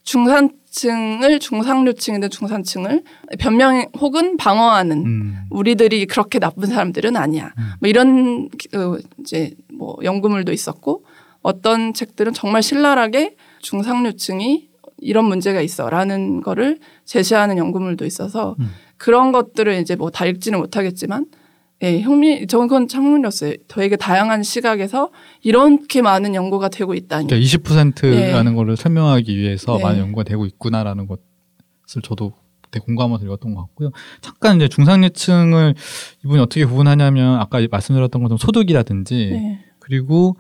[0.03, 3.03] 중산 층을 중상류층이든 중산층을
[3.39, 5.37] 변명 혹은 방어하는 음.
[5.51, 7.53] 우리들이 그렇게 나쁜 사람들은 아니야.
[7.59, 7.71] 음.
[7.81, 11.05] 뭐 이런 어, 이제 뭐 연구물도 있었고
[11.43, 18.71] 어떤 책들은 정말 신랄하게 중상류층이 이런 문제가 있어라는 거를 제시하는 연구물도 있어서 음.
[18.97, 21.25] 그런 것들을 이제 뭐 다 읽지는 못하겠지만
[21.83, 23.55] 예, 흥미 저는 그건 참 흥미로웠어요.
[23.69, 25.11] 되게 다양한 시각에서
[25.43, 27.29] 이렇게 많은 연구가 되고 있다니.
[27.29, 28.55] 그러니까 20%라는 네.
[28.55, 29.83] 거를 설명하기 위해서 네.
[29.83, 32.33] 많은 연구가 되고 있구나라는 것을 저도
[32.71, 33.91] 되게 공감하면서 읽었던 것 같고요.
[34.21, 35.75] 잠깐 이제 중상류층을
[36.25, 39.65] 이분이 어떻게 구분하냐면 아까 말씀드렸던 것처럼 소득이라든지 네.
[39.79, 40.37] 그리고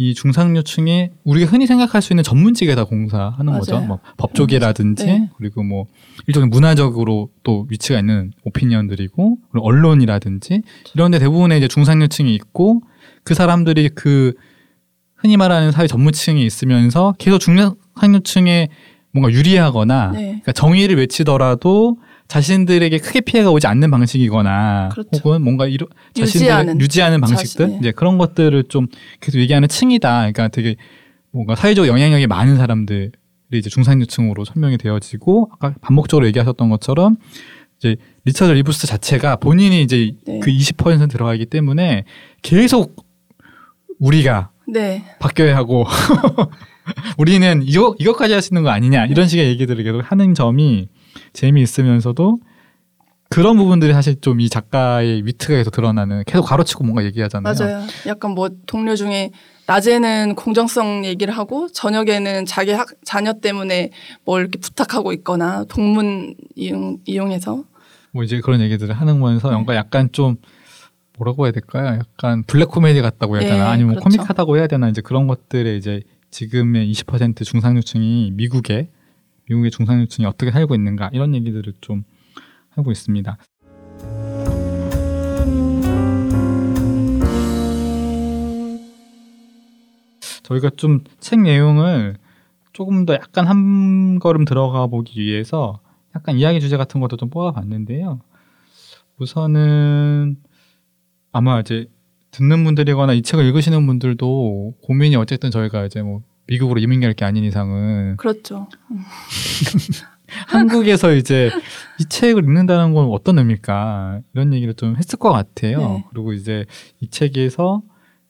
[0.00, 3.72] 이 중상류층이 우리가 흔히 생각할 수 있는 전문직에 다 공사하는 거죠.
[3.74, 3.86] 맞아요.
[3.86, 5.28] 뭐 법조계라든지 네.
[5.36, 5.88] 그리고 뭐
[6.26, 10.62] 일종의 문화적으로 또 위치가 있는 오피니언들이고 그리고 언론이라든지
[10.94, 12.80] 이런데 대부분의 이제 중상류층이 있고
[13.24, 14.32] 그 사람들이 그
[15.16, 18.68] 흔히 말하는 사회 전무층이 있으면서 계속 중상류층에
[19.12, 20.20] 뭔가 유리하거나 네.
[20.22, 21.98] 그러니까 정의를 외치더라도
[22.30, 25.10] 자신들에게 크게 피해가 오지 않는 방식이거나 그렇죠.
[25.24, 26.80] 혹은 뭔가 이런 자신들 유지하는.
[26.80, 27.78] 유지하는 방식들 자신, 네.
[27.80, 28.86] 이제 그런 것들을 좀
[29.20, 30.18] 계속 얘기하는 층이다.
[30.20, 30.76] 그러니까 되게
[31.32, 33.10] 뭔가 사회적 영향력이 많은 사람들이
[33.52, 37.16] 이제 중상류층으로 설명이 되어지고 아까 반복적으로 얘기하셨던 것처럼
[37.78, 40.38] 이제 리처드 리브스 자체가 본인이 이제 네.
[40.38, 42.04] 그20% 들어가기 때문에
[42.42, 42.94] 계속
[43.98, 45.04] 우리가 네.
[45.18, 45.84] 바뀌어야 하고
[47.18, 50.88] 우리는 이거 이것까지 할 수 있는 거 아니냐 이런 식의 얘기들을 계속 하는 점이
[51.32, 52.38] 재미있으면서도
[53.28, 57.54] 그런 부분들이 사실 좀 이 작가의 위트가 계속 드러나는 계속 가로치고 뭔가 얘기하잖아요.
[57.56, 57.86] 맞아요.
[58.06, 59.30] 약간 뭐 동료 중에
[59.66, 63.90] 낮에는 공정성 얘기를 하고 저녁에는 자기 학, 자녀 때문에
[64.24, 67.62] 뭘 이렇게 부탁하고 있거나 동문 이용, 이용해서
[68.12, 69.20] 뭐 이제 그런 얘기들을 하는 네.
[69.20, 70.36] 거면서 뭔가 약간 좀
[71.18, 72.00] 뭐라고 해야 될까요?
[72.00, 73.64] 약간 블랙 코미디 같다고 해야 되나?
[73.66, 74.16] 네, 아니면 그렇죠.
[74.16, 74.88] 코믹하다고 해야 되나?
[74.88, 78.88] 이제 그런 것들에 이제 지금의 20% 중상류층이 미국의
[79.50, 82.04] 미국의 중상류층이 어떻게 살고 있는가 이런 얘기들을 좀
[82.70, 83.36] 하고 있습니다.
[90.44, 92.16] 저희가 좀 책 내용을
[92.72, 95.80] 조금 더 약간 한 걸음 들어가 보기 위해서
[96.16, 98.20] 약간 이야기 주제 같은 것도 좀 뽑아봤는데요.
[99.18, 100.36] 우선은
[101.32, 101.86] 아마 이제
[102.30, 107.24] 듣는 분들이거나 이 책을 읽으시는 분들도 고민이 어쨌든 저희가 이제 뭐 미국으로 이민 갈 게
[107.24, 108.68] 아닌 이상은 그렇죠.
[110.48, 111.50] 한국에서 이제
[111.98, 115.78] 이 책을 읽는다는 건 어떤 의미일까 이런 얘기를 좀 했을 것 같아요.
[115.78, 116.04] 네.
[116.10, 116.64] 그리고 이제
[117.00, 117.82] 이 책에서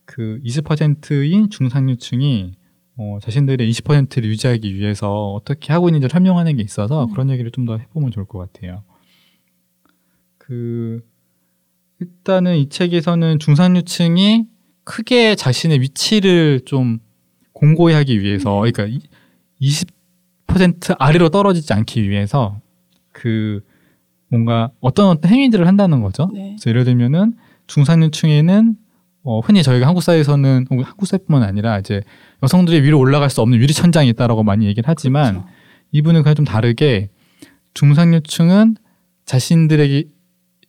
[0.05, 2.53] 그 20%인 중상류층이
[2.97, 7.11] 어, 자신들의 20%를 유지하기 위해서 어떻게 하고 있는지 를 설명하는 게 있어서 음.
[7.13, 8.83] 그런 얘기를 좀 더 해보면 좋을 것 같아요.
[10.39, 11.01] 그
[12.01, 14.47] 일단은 이 책에서는 중상류층이
[14.85, 16.99] 크게 자신의 위치를 좀
[17.61, 18.87] 공고히 하기 위해서 그러니까
[19.61, 22.59] 20% 아래로 떨어지지 않기 위해서
[23.13, 23.61] 그
[24.29, 26.31] 뭔가 어떤 어떤 행위들을 한다는 거죠.
[26.33, 26.57] 네.
[26.57, 27.35] 그래서 예를 들면은
[27.67, 28.77] 중상류층에는
[29.23, 32.03] 어, 흔히 저희가 한국 사회에서는 한국 사회뿐만 아니라 이제
[32.43, 35.49] 여성들이 위로 올라갈 수 없는 유리 천장이 있다라고 많이 얘기를 하지만 그렇죠.
[35.93, 37.11] 이분은 그냥 좀 다르게
[37.75, 38.77] 중상류층은
[39.27, 40.05] 자신들에게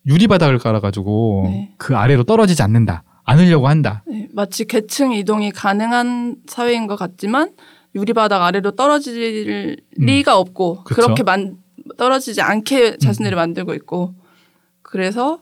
[0.07, 1.73] 유리 바닥을 깔아가지고 네.
[1.77, 4.03] 그 아래로 떨어지지 않는다, 않으려고 한다.
[4.07, 7.51] 네, 마치 계층 이동이 가능한 사회인 것 같지만
[7.95, 10.05] 유리바닥 아래로 떨어질 음.
[10.05, 11.01] 리가 없고 그쵸.
[11.01, 11.57] 그렇게 만,
[11.97, 14.13] 떨어지지 않게 자신들이 만들고 있고
[14.81, 15.41] 그래서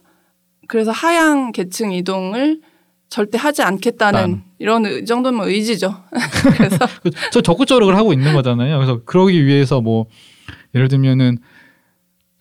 [0.68, 2.60] 그래서 하향 계층 이동을
[3.08, 4.42] 절대 하지 않겠다는 난.
[4.60, 5.94] 이런 의- 이 정도면 의지죠.
[6.56, 6.78] 그래서
[7.32, 8.76] 저 적극적으로 하고 있는 거잖아요.
[8.76, 10.06] 그래서 그러기 위해서 뭐
[10.74, 11.38] 예를 들면은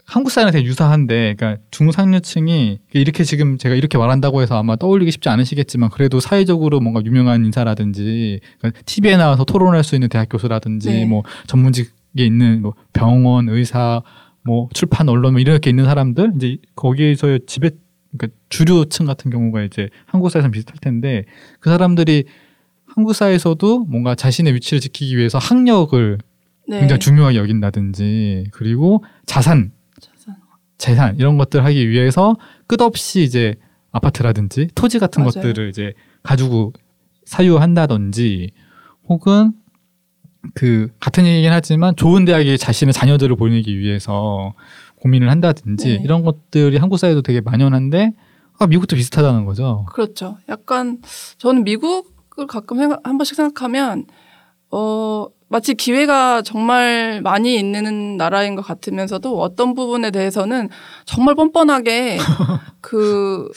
[0.10, 5.30] 한국 사회랑 되게 유사한데, 그러니까 중상류층이 이렇게 지금 제가 이렇게 말한다고 해서 아마 떠올리기 쉽지
[5.30, 11.06] 않으시겠지만 그래도 사회적으로 뭔가 유명한 인사라든지 그러니까 TV에 나와서 토론할 수 있는 대학 교수라든지 네.
[11.06, 14.02] 뭐 전문직에 있는 뭐 병원, 의사,
[14.43, 17.69] 뭐 출판, 언론 뭐 이렇게 있는 사람들 이제 거기에서의 지배
[18.12, 21.26] 그러니까 주류층 같은 경우가 이제 한국 사회에서 비슷할 텐데
[21.60, 22.24] 그 사람들이
[22.88, 26.17] 한국 사회에서도 뭔가 자신의 위치를 지키기 위해서 학력을
[26.67, 26.80] 네.
[26.80, 29.72] 굉장히 중요하게 여긴다든지 그리고 자산.
[30.80, 33.54] 재산 이런 것들 하기 위해서 끝없이 이제
[33.92, 35.34] 아파트라든지 토지 같은 맞아요.
[35.34, 36.74] 것들을 이제 가지고
[37.26, 38.52] 사유한다든지
[39.08, 39.54] 혹은
[40.54, 44.54] 그 같은 얘기긴 하지만 좋은 대학에 자신의 자녀들을 보내기 위해서
[44.96, 46.02] 고민을 한다든지 네.
[46.04, 48.13] 이런 것들이 한국 사회도 되게 만연한데
[48.58, 49.86] 아, 미국도 비슷하다는 거죠.
[49.89, 50.38] 그렇죠.
[50.50, 51.02] 약간
[51.38, 54.06] 저는 미국을 가끔 한 번씩 생각하면
[54.72, 60.69] 어 마치 기회가 정말 많이 있는 나라인 것 같으면서도 어떤 부분에 대해서는
[61.05, 62.17] 정말 뻔뻔하게
[62.81, 63.49] 그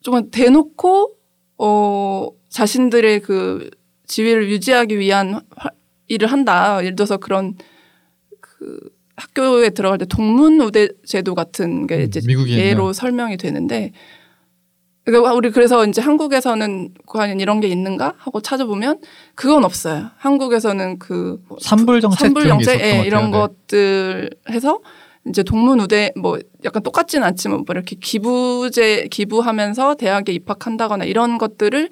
[0.00, 1.16] 좀 대놓고
[1.58, 3.68] 어 자신들의 그
[4.06, 5.70] 지위를 유지하기 위한 화-
[6.06, 6.78] 일을 한다.
[6.82, 7.56] 예를 들어서 그런
[8.40, 8.78] 그
[9.16, 12.58] 학교에 들어갈 때 동문 우대 제도 같은 게 음, 이제 미국에는.
[12.64, 13.92] 예로 설명이 되는데
[15.10, 19.00] 그러니까 우리 그래서 이제 한국에서는 과연 이런 게 있는가 하고 찾아보면
[19.34, 20.10] 그건 없어요.
[20.18, 23.30] 한국에서는 그 산불 정책 산불 정책 예, 것 이런.
[23.30, 23.38] 네.
[23.38, 24.80] 것들 해서
[25.26, 31.88] 이제 동문 우대 뭐 약간 똑같진 않지만 뭐 이렇게 기부제 기부하면서 대학에 입학한다거나 이런 것들을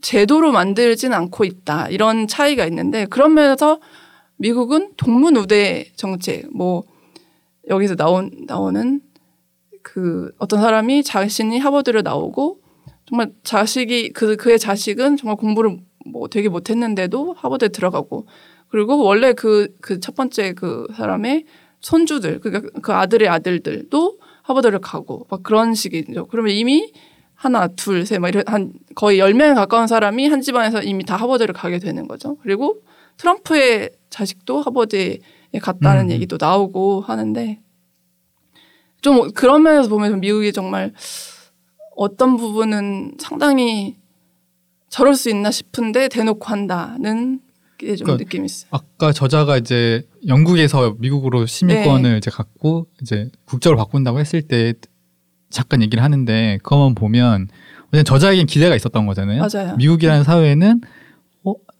[0.00, 3.80] 제도로 만들진 않고 있다 이런 차이가 있는데 그런 면에서
[4.36, 6.84] 미국은 동문 우대 정책 뭐
[7.68, 9.00] 여기서 나온 나오는
[9.84, 12.58] 그 어떤 사람이 자신이 하버드를 나오고
[13.06, 18.26] 정말 자식이 그 그의 자식은 정말 공부를 뭐 되게 못했는데도 하버드에 들어가고
[18.68, 21.44] 그리고 원래 그 그 첫 번째 그 사람의
[21.80, 26.26] 손주들 그러니까 그 아들의 아들들도 하버드를 가고 막 그런 식이죠.
[26.26, 26.92] 그러면 이미
[27.34, 31.16] 하나, 둘, 셋, 막 이런 한 거의 열 명에 가까운 사람이 한 집안에서 이미 다
[31.16, 32.36] 하버드를 가게 되는 거죠.
[32.42, 32.80] 그리고
[33.18, 35.18] 트럼프의 자식도 하버드에
[35.60, 36.10] 갔다는 음.
[36.10, 37.60] 얘기도 나오고 하는데
[39.04, 40.94] 좀 그런 면에서 보면 미국이 정말
[41.94, 43.96] 어떤 부분은 상당히
[44.88, 47.40] 저럴 수 있나 싶은데 대놓고 한다는
[47.76, 48.70] 게좀 그러니까 느낌이 있어요.
[48.72, 52.16] 아까 저자가 이제 영국에서 미국으로 시민권을 네.
[52.16, 54.72] 이제 갖고 이제 국적을 바꾼다고 했을 때
[55.50, 57.48] 잠깐 얘기를 하는데 그것만 보면
[58.06, 59.46] 저자에겐 기대가 있었던 거잖아요.
[59.52, 59.76] 맞아요.
[59.76, 60.88] 미국이라는 사회는 어,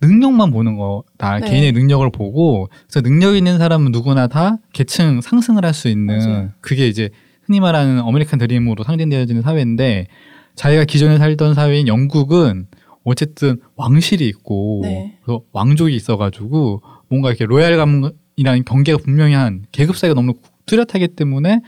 [0.06, 1.40] 능력만 보는 거다.
[1.40, 1.50] 네.
[1.50, 6.48] 개인의 능력을 보고 그래서 능력 있는 사람은 누구나 다 계층 상승을 할 수 있는 맞아요.
[6.60, 7.10] 그게 이제
[7.44, 10.06] 흔히 말하는 아메리칸 드림으로 상징되어지는 사회인데
[10.54, 12.66] 자기가 기존에 살던 사회인 영국은
[13.02, 15.18] 어쨌든 왕실이 있고 네.
[15.24, 20.34] 그래서 왕족이 있어가지고 뭔가 이렇게 royal family라는 경계가 분명히 한 계급 사이가 너무
[20.66, 21.60] 뚜렷하기 때문에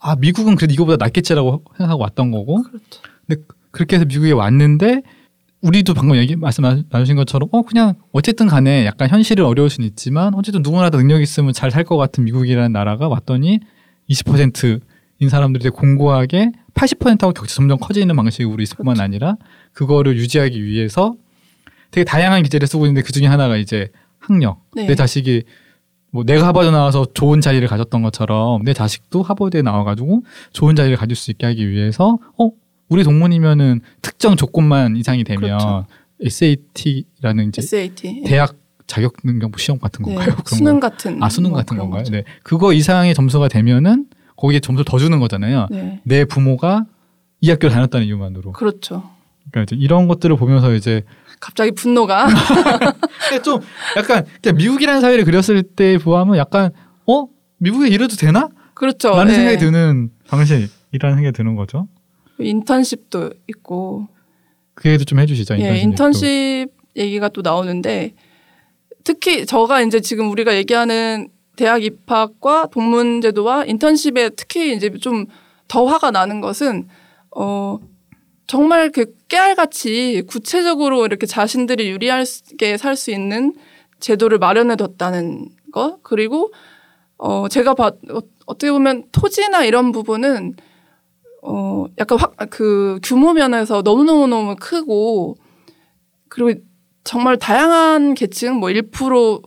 [0.00, 3.00] 아 미국은 그래도 이거보다 낫겠지라고 생각하고 왔던 거고 그렇죠.
[3.26, 5.02] 근데 그렇게 해서 미국에 왔는데
[5.64, 9.88] 우리도 방금 얘기 말씀 나- 나누신 것처럼 어 그냥 어쨌든 간에 약간 현실은 어려울 수는
[9.88, 13.60] 있지만 어쨌든 누구나 다 능력 있으면 잘 살 것 같은 미국이라는 나라가 왔더니
[14.10, 19.00] 20%인 사람들이 되게 공고하게 80%하고 격차 점점 커지는 방식으로 있을 뿐만.
[19.00, 19.36] 아니라
[19.72, 21.14] 그거를 유지하기 위해서
[21.90, 24.60] 되게 다양한 기제를 쓰고 있는데 그 중에 하나가 이제 학력.
[24.74, 24.86] 네.
[24.86, 25.44] 내 자식이
[26.10, 31.16] 뭐 내가 하버드 나와서 좋은 자리를 가졌던 것처럼 내 자식도 하버드에 나와가지고 좋은 자리를 가질
[31.16, 32.50] 수 있게 하기 위해서 어
[32.88, 35.86] 우리 동문이면은 특정 조건만 이상이 되면 그렇죠.
[36.22, 38.28] SAT라는 이제 SAT 예.
[38.28, 38.54] 대학
[38.86, 40.34] 자격 능력 시험 같은 네, 건가요?
[40.44, 40.88] 그런 수능 거.
[40.88, 42.00] 같은 아 수능 뭐 같은 건가요?
[42.00, 42.12] 거죠.
[42.12, 45.68] 네 그거 이상의 점수가 되면은 거기에 점수를 더 주는 거잖아요.
[45.70, 46.00] 네.
[46.04, 46.84] 내 부모가
[47.40, 48.52] 이 학교 를 다녔다는 이유만으로.
[48.52, 49.10] 그렇죠.
[49.50, 51.02] 그러니까 이제 이런 것들을 보면서 이제
[51.40, 52.28] 갑자기 분노가
[53.44, 53.60] 좀
[53.96, 56.70] 약간 미국이라는 사회를 그렸을 때 보면 약간
[57.06, 57.26] 어
[57.58, 58.48] 미국에 이래도 되나?
[58.74, 59.10] 그렇죠.
[59.10, 59.34] 라는 네.
[59.34, 61.86] 생각이 드는 방식이라는 생각이 드는 거죠.
[62.38, 64.08] 인턴십도 있고
[64.74, 65.54] 그 얘기도 좀 해주시죠.
[65.58, 65.82] 예, 인턴십.
[65.82, 68.14] 인턴십 얘기가 또 나오는데
[69.04, 75.26] 특히 저가 이제 지금 우리가 얘기하는 대학 입학과 동문 제도와 인턴십에 특히 이제 좀
[75.68, 76.88] 더 화가 나는 것은
[77.34, 77.78] 어
[78.46, 83.54] 정말 그 깨알같이 구체적으로 이렇게 자신들이 유리하게 살 수 있는
[84.00, 86.52] 제도를 마련해 뒀다는 거 그리고
[87.16, 90.54] 어 제가 봐 어, 어떻게 보면 토지나 이런 부분은
[91.44, 95.36] 어 약간 확 그 규모 면에서 너무너무 너무 크고
[96.28, 96.60] 그리고
[97.04, 99.42] 정말 다양한 계층 뭐 1%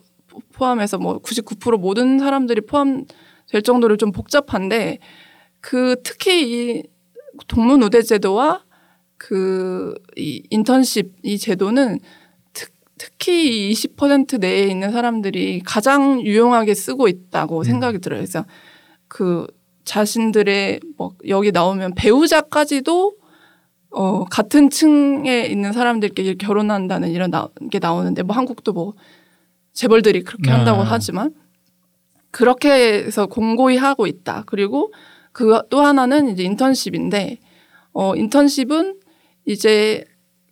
[0.53, 4.99] 포함해서 뭐 99% 모든 사람들이 포함될 정도로 좀 복잡한데
[5.61, 6.83] 그 특히 이
[7.47, 8.63] 동문 우대 제도와
[9.17, 11.99] 그 이 인턴십 이 제도는
[12.53, 18.19] 특, 특히 20% 내에 있는 사람들이 가장 유용하게 쓰고 있다고 생각이 들어요.
[18.21, 18.45] 그래서
[19.07, 19.47] 그
[19.87, 23.15] 자신들의 뭐 여기 나오면 배우자까지도
[23.91, 28.93] 어 같은 층에 있는 사람들끼리 결혼한다는 이런 나, 게 나오는데 뭐 한국도 뭐
[29.73, 30.85] 재벌들이 그렇게 한다고 아.
[30.85, 31.33] 하지만
[32.31, 34.43] 그렇게 해서 공고히 하고 있다.
[34.45, 34.91] 그리고
[35.31, 37.37] 그 또 하나는 이제 인턴십인데
[37.93, 38.99] 어 인턴십은
[39.45, 40.03] 이제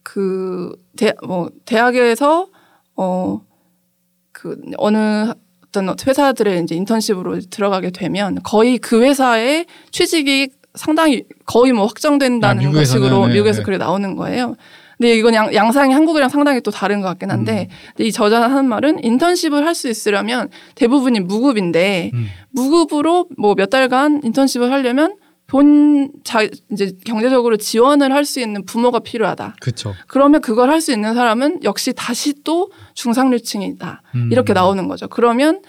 [0.03, 2.47] 그 대, 뭐 대학에서
[2.95, 5.33] 어그 어느
[5.75, 12.83] 어떤 회사들의 이제 인턴십으로 들어가게 되면 거의 그 회사의 취직이 상당히 거의 뭐 확정된다는 아,
[12.83, 13.63] 식으로 네, 미국에서 네.
[13.63, 14.55] 그렇게 나오는 거예요.
[14.97, 17.67] 근데 이건 양, 양상이 한국이랑 상당히 또 다른 것 같긴 한데
[17.99, 18.03] 음.
[18.05, 22.27] 이 저자가 하는 말은 인턴십을 할 수 있으려면 대부분이 무급인데 음.
[22.51, 25.15] 무급으로 뭐 몇 달간 인턴십을 하려면
[25.55, 26.41] 본 자
[26.71, 29.55] 이제 경제적으로 지원을 할 수 있는 부모가 필요하다.
[29.61, 29.93] 그렇죠.
[30.07, 34.01] 그러면 그걸 할 수 있는 사람은 역시 다시 또 중상류층이다.
[34.15, 34.29] 음.
[34.31, 35.07] 이렇게 나오는 거죠.
[35.07, 35.61] 그러면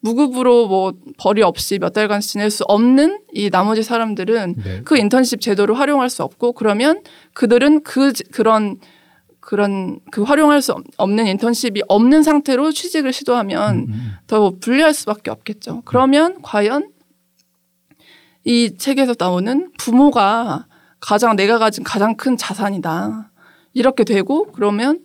[0.00, 4.80] 무급으로 뭐 벌이 없이 몇 달간 지낼 수 없는 이 나머지 사람들은 네.
[4.84, 7.00] 그 인턴십 제도를 활용할 수 없고 그러면
[7.32, 8.78] 그들은 그 지- 그런
[9.40, 14.12] 그런 그 활용할 수 없- 없는 인턴십이 없는 상태로 취직을 시도하면 음, 음.
[14.26, 15.82] 더 불리할 수밖에 없겠죠.
[15.84, 16.88] 그러면 과연
[18.44, 20.66] 이 책에서 나오는 부모가
[21.00, 23.30] 가장 내가 가진 가장 큰 자산이다.
[23.72, 25.04] 이렇게 되고 그러면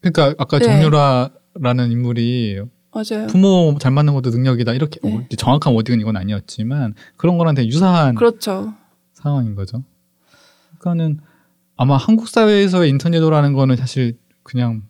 [0.00, 0.64] 그러니까 아까 네.
[0.64, 3.26] 정유라라는 인물이 맞아요.
[3.26, 5.10] 부모 잘 맞는 것도 능력이다 이렇게 네.
[5.10, 8.72] 뭐 정확한 워딩은 이건 아니었지만 그런 거랑 되게 유사한 그렇죠.
[9.12, 9.82] 상황인 거죠.
[10.78, 11.20] 그러니까는
[11.76, 14.82] 아마 한국 사회에서의 인턴 제도라는 거는 사실 그냥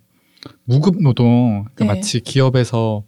[0.65, 2.01] 무급 노동 그러니까 네.
[2.01, 3.05] 마치 기업에서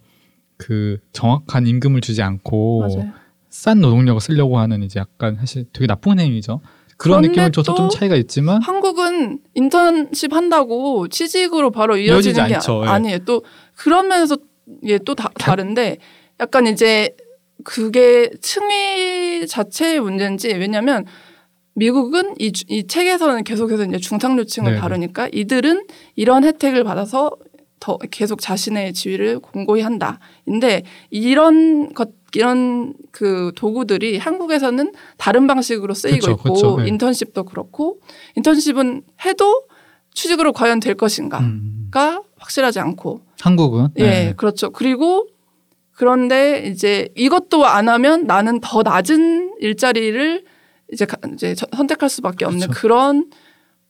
[0.57, 3.13] 그 정확한 임금을 주지 않고 맞아요.
[3.51, 6.61] 싼 노동력을 쓰려고 하는 이제 약간 사실 되게 나쁜 행위죠.
[6.97, 12.83] 그런 느낌을 줘서 좀또 차이가 있지만 한국은 인턴십 한다고 취직으로 바로 이어지지 이어지는 게 않죠.
[12.85, 12.89] 예.
[12.89, 13.19] 아니에요.
[13.21, 13.45] 또
[13.77, 14.37] 그런 면에서
[14.83, 15.99] 이게 또 다, 다른데
[16.41, 17.15] 약간 이제
[17.65, 21.05] 그게 층위 자체의 문제인지 왜냐하면
[21.75, 24.81] 미국은 이, 주- 이 책에서는 계속해서 이제 중상류층을 네네.
[24.81, 27.31] 다루니까 이들은 이런 혜택을 받아서
[27.81, 30.19] 더 계속 자신의 지위를 공고히 한다.
[30.45, 36.89] 근데 이런 것 이런 그 도구들이 한국에서는 다른 방식으로 쓰이고 그쵸, 있고 그쵸, 네.
[36.89, 38.01] 인턴십도 그렇고
[38.37, 39.63] 인턴십은 해도
[40.15, 41.91] 취직으로 과연 될 것인가가 음,
[42.39, 44.35] 확실하지 않고 한국은 예 네.
[44.37, 45.29] 그렇죠 그리고
[45.93, 50.45] 그런데 이제 이것도 안 하면 나는 더 낮은 일자리를
[50.93, 52.81] 이제 가- 이제 저- 선택할 수밖에 없는 그렇죠.
[52.81, 53.31] 그런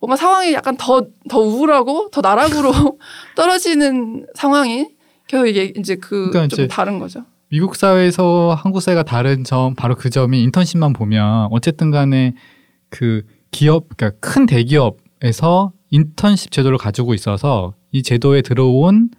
[0.01, 2.71] 뭔가 상황이 약간 더 더 우울하고 더 나락으로
[3.37, 4.89] 떨어지는 상황이
[5.27, 7.25] 계속 이게 이제 그좀 그러니까 다른 거죠.
[7.51, 12.35] 미국 사회에서 한국 사회가 다른 점 바로 그 점이 인턴십만 보면 어쨌든 간에
[12.91, 19.11] 그 기업 그러니까 큰 대기업에서 인턴십 제도를 가지고 있어서 이 제도에 들어온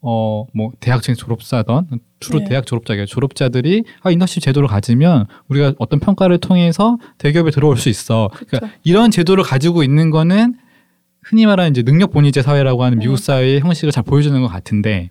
[0.00, 1.86] 어 뭐 대학생 졸업자던
[2.20, 2.46] 주로 네.
[2.50, 8.28] 대학 졸업자게 졸업자들이 아 인턴십 제도를 가지면 우리가 어떤 평가를 통해서 대기업에 들어올 수 있어.
[8.32, 8.74] 그러니까 그렇죠.
[8.84, 10.54] 이런 제도를 가지고 있는 거는
[11.22, 13.22] 흔히 말하는 이제 능력 본위제 사회라고 하는 미국 네.
[13.22, 15.10] 사회의 형식을 잘 보여주는 것 같은데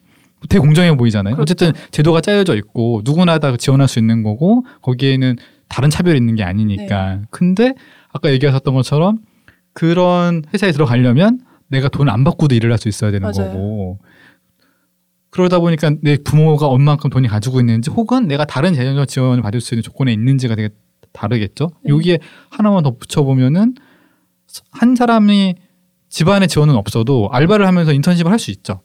[0.50, 1.36] 되게 공정해 보이잖아요.
[1.36, 1.54] 그렇죠.
[1.54, 5.36] 어쨌든 제도가 짜여져 있고 누구나 다 지원할 수 있는 거고 거기에는
[5.70, 7.16] 다른 차별이 있는 게 아니니까.
[7.16, 7.22] 네.
[7.30, 7.74] 근데
[8.12, 9.20] 아까 얘기하셨던 것처럼
[9.74, 13.52] 그런 회사에 들어가려면 내가 돈 안 받고도 일을 할 수 있어야 되는 맞아요.
[13.52, 14.00] 거고.
[15.30, 19.74] 그러다 보니까 내 부모가 얼만큼 돈이 가지고 있는지 혹은 내가 다른 재정적 지원을 받을 수
[19.74, 20.70] 있는 조건에 있는지가 되게
[21.14, 21.70] 다르겠죠.
[21.86, 21.92] 네.
[21.94, 23.76] 여기에 하나만 더 붙여보면은
[24.72, 25.56] 한 사람이
[26.10, 28.82] 집안에 지원은 없어도 알바를 하면서 인턴십을 할 수 있죠.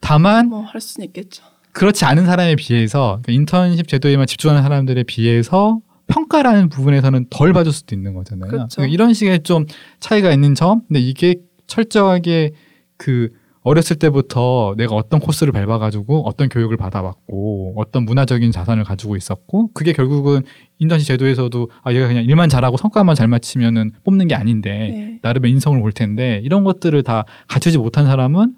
[0.00, 1.44] 다만 뭐 할 수는 있겠죠.
[1.72, 7.94] 그렇지 않은 사람에 비해서 그러니까 인턴십 제도에만 집중하는 사람들에 비해서 평가라는 부분에서는 덜 봐줄 수도
[7.94, 8.50] 있는 거잖아요.
[8.50, 8.76] 그렇죠.
[8.76, 9.66] 그러니까 이런 식의 좀
[10.00, 12.52] 차이가 있는 점, 근데 이게 철저하게
[12.96, 13.30] 그
[13.62, 19.92] 어렸을 때부터 내가 어떤 코스를 밟아가지고 어떤 교육을 받아왔고 어떤 문화적인 자산을 가지고 있었고 그게
[19.92, 20.42] 결국은
[20.78, 25.18] 인턴십 제도에서도 아 얘가 그냥 일만 잘하고 성과만 잘 맞추면은 뽑는 게 아닌데 네.
[25.22, 28.54] 나름의 인성을 볼 텐데 이런 것들을 다 갖추지 못한 사람은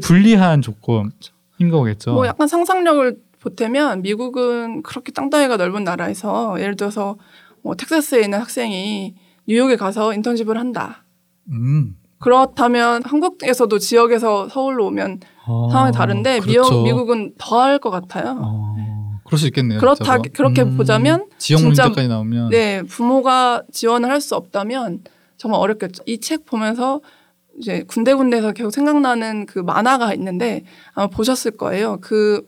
[0.00, 1.10] 불리한 조건인
[1.70, 2.12] 거겠죠.
[2.14, 7.16] 뭐 약간 상상력을 보태면 미국은 그렇게 땅덩이가 넓은 나라에서 예를 들어서
[7.62, 9.14] 뭐 텍사스에 있는 학생이
[9.46, 11.04] 뉴욕에 가서 인턴십을 한다.
[11.50, 11.96] 음.
[12.18, 16.62] 그렇다면 한국에서도 지역에서 서울로 오면 아, 상황이 다른데 그렇죠.
[16.70, 18.38] 미국, 미국은 더할 것 같아요.
[18.40, 19.78] 어, 그럴 수 있겠네요.
[19.78, 20.22] 그렇다 진짜로.
[20.32, 25.00] 그렇게 음, 보자면 지역 문제까지 나오면 네 부모가 지원을 할 수 없다면
[25.36, 26.02] 정말 어렵겠죠.
[26.06, 27.02] 이 책 보면서
[27.58, 30.64] 이제 군데군데에서 계속 생각나는 그 만화가 있는데
[30.94, 31.98] 아마 보셨을 거예요.
[32.00, 32.42] 그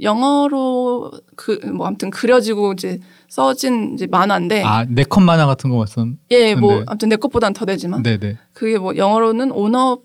[0.00, 2.98] 영어로 그 뭐 아무튼 그려지고 이제
[3.28, 6.08] 써진 이제 만화인데 아 네컷 만화 같은 거 봤었.
[6.30, 6.84] 예뭐 네.
[6.86, 8.38] 아무튼 내 것보단 더 되지만 네네.
[8.52, 10.00] 그게 뭐 영어로는 오너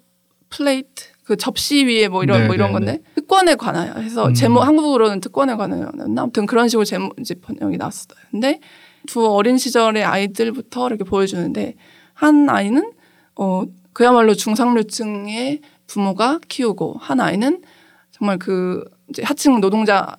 [0.49, 4.33] 플레이트 그 접시 위에 뭐 이런 네, 뭐 이런 네, 건데 특권에 관하여 해서 음.
[4.33, 8.17] 제목 한국어로는 특권에 관하여 아무튼 그런 식으로 제목 이제 번역이 나왔어요.
[8.31, 8.59] 근데
[9.07, 11.75] 두 어린 시절의 아이들부터 이렇게 보여주는데
[12.13, 12.91] 한 아이는
[13.35, 13.63] 어
[13.97, 17.63] 그야말로 중상류층의 부모가 키우고 한 아이는
[18.11, 20.17] 정말 그 이제 하층 노동자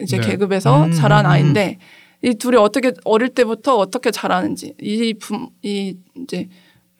[0.00, 0.26] 이제 네.
[0.26, 1.30] 계급에서 음, 자란 음, 음.
[1.30, 1.78] 아이인데
[2.22, 6.48] 이 둘이 어떻게 어릴 때부터 어떻게 자라는지 이부이 이제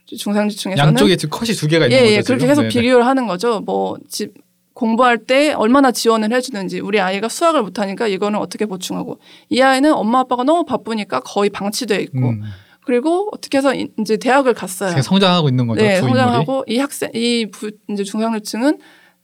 [0.07, 2.15] 중상류층에서는 양쪽에 지금 컷이 두 개가 있는 예, 거죠.
[2.15, 2.47] 예, 그렇게?
[2.47, 2.69] 계속 네네.
[2.69, 3.59] 비교를 하는 거죠.
[3.59, 4.33] 뭐 집
[4.75, 10.21] 공부할 때 얼마나 지원을 해주는지 우리 아이가 수학을 못하니까 이거는 어떻게 보충하고 이 아이는 엄마
[10.21, 12.43] 아빠가 너무 바쁘니까 거의 방치돼 있고 음.
[12.85, 14.95] 그리고 어떻게 해서 이- 이제 대학을 갔어요.
[14.95, 15.83] 계속 성장하고 있는 거죠.
[15.83, 16.01] 네.
[16.01, 18.79] 성장하고 이 학생 이 부, 이제 중상류층은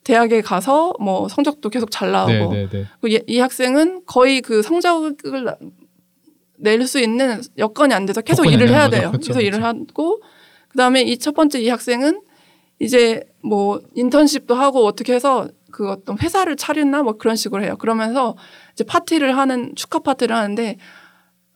[0.04, 2.86] 대학에 가서 뭐 성적도 계속 잘 나오고 네네네.
[3.00, 5.16] 그 이, 이 학생은 거의 그 성적을
[6.60, 8.96] 낼 수 있는 여건이 안 돼서 계속 일을 안 해야 거죠.
[9.00, 9.12] 돼요.
[9.12, 9.66] 그쵸, 그래서 일을 그쵸.
[9.66, 10.22] 하고
[10.68, 12.20] 그다음에 이 첫 번째 이 학생은
[12.80, 17.76] 이제 뭐 인턴십도 하고 어떻게 해서 그 어떤 회사를 차리나 뭐 그런 식으로 해요.
[17.78, 18.36] 그러면서
[18.72, 20.78] 이제 파티를 하는 축하 파티를 하는데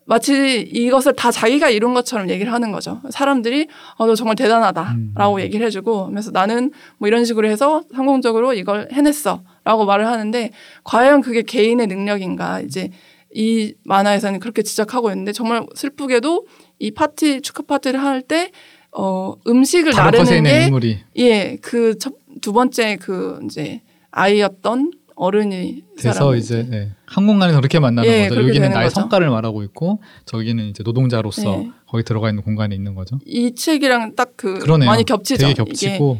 [0.05, 3.01] 마치 이것을 다 자기가 이룬 것처럼 얘기를 하는 거죠.
[3.11, 5.41] 사람들이 어, 너 정말 대단하다라고 음.
[5.41, 10.51] 얘기를 해주고 그래서 나는 뭐 이런 식으로 해서 성공적으로 이걸 해냈어라고 말을 하는데
[10.85, 12.91] 과연 그게 개인의 능력인가 이제
[13.35, 16.47] 이 만화에서는 그렇게 지적하고 있는데 정말 슬프게도
[16.79, 18.51] 이 파티 축하 파티를 할 때
[18.95, 21.95] 어, 음식을 나르는 있는 게 인물이 예, 그
[22.43, 24.91] 두 번째 그 이제 아이였던
[25.23, 26.91] 어른이 이 돼서 이제 네.
[27.07, 28.43] 한 공간에서 그렇게 만나는 예, 거죠.
[28.43, 29.01] 여기는 나의 거죠.
[29.01, 31.71] 성과를 말하고 있고 저기는 이제 노동자로서 네.
[31.87, 33.21] 거기 들어가 있는 공간에 있는 거죠.
[33.25, 34.59] 이 책이랑 딱 그.
[34.85, 35.47] 많이 겹치죠.
[35.47, 36.19] 되게 겹치고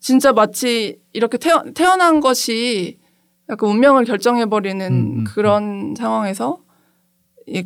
[0.00, 2.98] 진짜 마치 이렇게 태어, 태어난 것이
[3.50, 6.60] 약간 운명을 결정해 버리는 음, 음, 그런 상황에서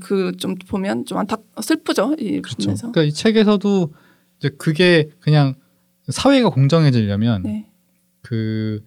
[0.01, 2.17] 그좀 보면 좀 안타 슬프죠.
[2.19, 2.57] 이 그렇죠.
[2.57, 2.91] 부분에서.
[2.91, 3.93] 그러니까 이 책에서도
[4.39, 5.55] 이제 그게 그냥
[6.09, 7.69] 사회가 공정해지려면 네.
[8.23, 8.83] 그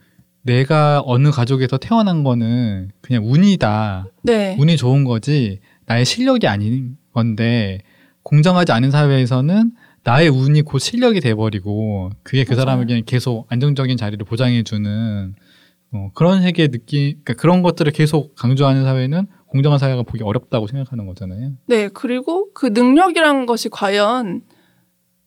[0.46, 4.06] 내가 어느 가족에서 태어난 거는 그냥 운이다.
[4.22, 4.56] 네.
[4.60, 7.80] 운이 좋은 거지 나의 실력이 아닌 건데
[8.22, 9.72] 공정하지 않은 사회에서는
[10.04, 12.62] 나의 운이 곧 실력이 돼버리고 그게 그 맞아요.
[12.62, 15.36] 사람에게는 계속 안정적인 자리를 보장해주는
[15.94, 21.08] 어, 그런 세계의 느낌, 그러니까 그런 것들을 계속 강조하는 사회는 공정한 사회가 보기 어렵다고 생각하는
[21.08, 21.54] 거잖아요.
[21.66, 21.88] 네.
[21.88, 24.42] 그리고 그 능력이란 것이 과연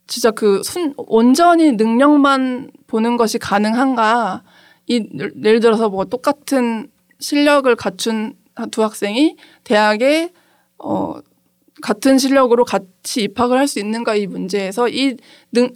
[0.06, 4.42] 진짜 그 순, 온전히 능력만 보는 것이 가능한가?
[4.88, 5.06] 이
[5.44, 6.88] 예를 들어서 뭐 똑같은
[7.20, 8.34] 실력을 갖춘
[8.70, 10.30] 두 학생이 대학에
[10.78, 11.16] 어
[11.80, 15.16] 같은 실력으로 같이 입학을 할 수 있는가 이 문제에서 이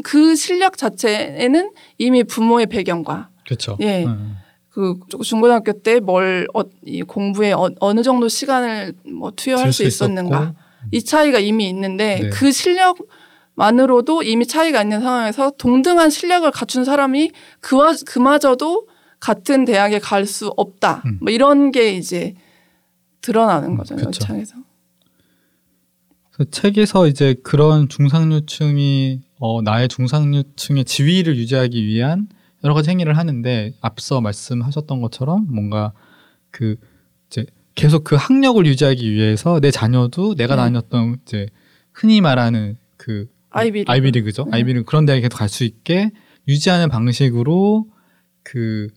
[0.03, 3.77] 그 실력 자체에는 이미 부모의 배경과 그렇죠.
[3.81, 4.07] 예.
[4.70, 10.55] 그 중고등학교 때 뭘 어, 이 공부에 어, 어느 정도 시간을 뭐 투여할 수 있었는가
[10.90, 12.31] 이 차이가 이미 있는데 네.
[12.31, 12.96] 그 실력
[13.55, 18.87] 만으로도 이미 차이가 있는 상황에서 동등한 실력을 갖춘 사람이 그와 그마저도
[19.22, 21.02] 같은 대학에 갈 수 없다.
[21.06, 21.18] 음.
[21.20, 22.35] 뭐 이런 게 이제
[23.20, 23.94] 드러나는 음, 거죠.
[23.96, 24.56] 여창에서.
[26.32, 32.26] 그 책에서 이제 그런 중상류층이 어, 나의 중상류층의 지위를 유지하기 위한
[32.64, 35.92] 여러 가지 행위를 하는데 앞서 말씀하셨던 것처럼 뭔가
[36.50, 36.76] 그
[37.28, 40.62] 이제 계속 그 학력을 유지하기 위해서 내 자녀도 내가 네.
[40.62, 41.46] 다녔던 이제
[41.92, 43.92] 흔히 말하는 그 아이비리그.
[43.92, 44.44] 아이비리그죠.
[44.46, 44.50] 네.
[44.56, 46.11] 아이비리그 그런 대학에 계속 갈 수 있게
[46.48, 47.87] 유지하는 방식으로
[48.42, 48.88] 그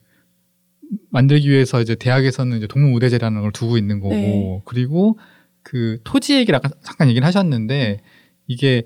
[1.09, 4.61] 만들기 위해서 이제 대학에서는 이제 동문우대제라는 걸 두고 있는 거고 네.
[4.65, 5.17] 그리고
[5.63, 7.99] 그 토지 얘기를 아까 잠깐 얘기를 하셨는데
[8.47, 8.83] 이게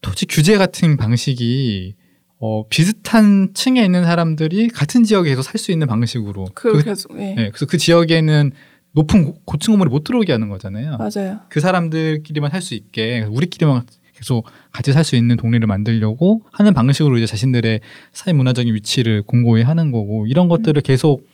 [0.00, 1.94] 토지 규제 같은 방식이
[2.38, 7.34] 어 비슷한 층에 있는 사람들이 같은 지역에서 살 수 있는 방식으로 그 그, 계속 예.
[7.34, 8.52] 네, 그래서 그 지역에는
[8.92, 10.96] 높은 고- 고층 건물이 못 들어오게 하는 거잖아요.
[10.98, 11.40] 맞아요.
[11.48, 13.82] 그 사람들끼리만 살 수 있게 우리끼리만
[14.14, 17.80] 계속 같이 살 수 있는 동네를 만들려고 하는 방식으로 이제 자신들의
[18.12, 21.26] 사회 문화적인 위치를 공고히 하는 거고 이런 것들을 계속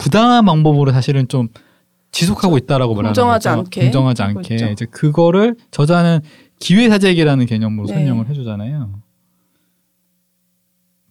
[0.00, 1.48] 부당한 방법으로 사실은 좀
[2.10, 3.58] 지속하고 있다라고 말하는 공정하지 거죠.
[3.60, 4.66] 않게 공정하지 않게 있죠.
[4.70, 6.20] 이제 그거를 저자는
[6.58, 7.94] 기회사적이라는 개념으로 네.
[7.94, 9.00] 설명을 해주잖아요.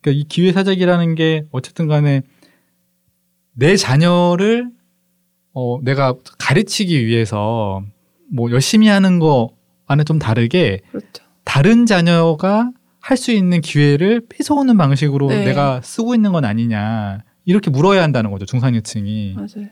[0.01, 2.21] 그러니까 이 기회사적이라는 게 어쨌든 간에
[3.53, 4.69] 내 자녀를
[5.53, 7.81] 어, 내가 가르치기 위해서
[8.31, 11.23] 뭐 열심히 하는 거와는 좀 다르게 그렇죠.
[11.43, 12.71] 다른 자녀가
[13.01, 15.45] 할 수 있는 기회를 뺏어오는 방식으로 네.
[15.45, 19.69] 내가 쓰고 있는 건 아니냐 이렇게 물어야 한다는 거죠 중상류층이 맞아요.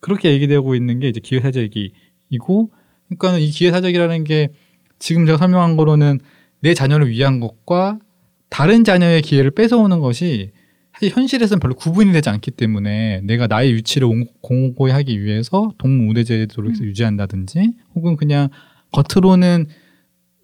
[0.00, 2.70] 그렇게 얘기되고 있는 게 이제 기회사적이고
[3.08, 4.48] 그러니까는 이 기회사적이라는 게
[4.98, 6.20] 지금 제가 설명한 거로는
[6.60, 7.98] 내 자녀를 위한 것과
[8.48, 10.52] 다른 자녀의 기회를 뺏어오는 것이
[10.94, 16.70] 사실 현실에서는 별로 구분이 되지 않기 때문에 내가 나의 위치를 옹- 공고히 하기 위해서 동무우대제도를
[16.70, 16.84] 음.
[16.84, 18.48] 유지한다든지 혹은 그냥
[18.92, 19.66] 겉으로는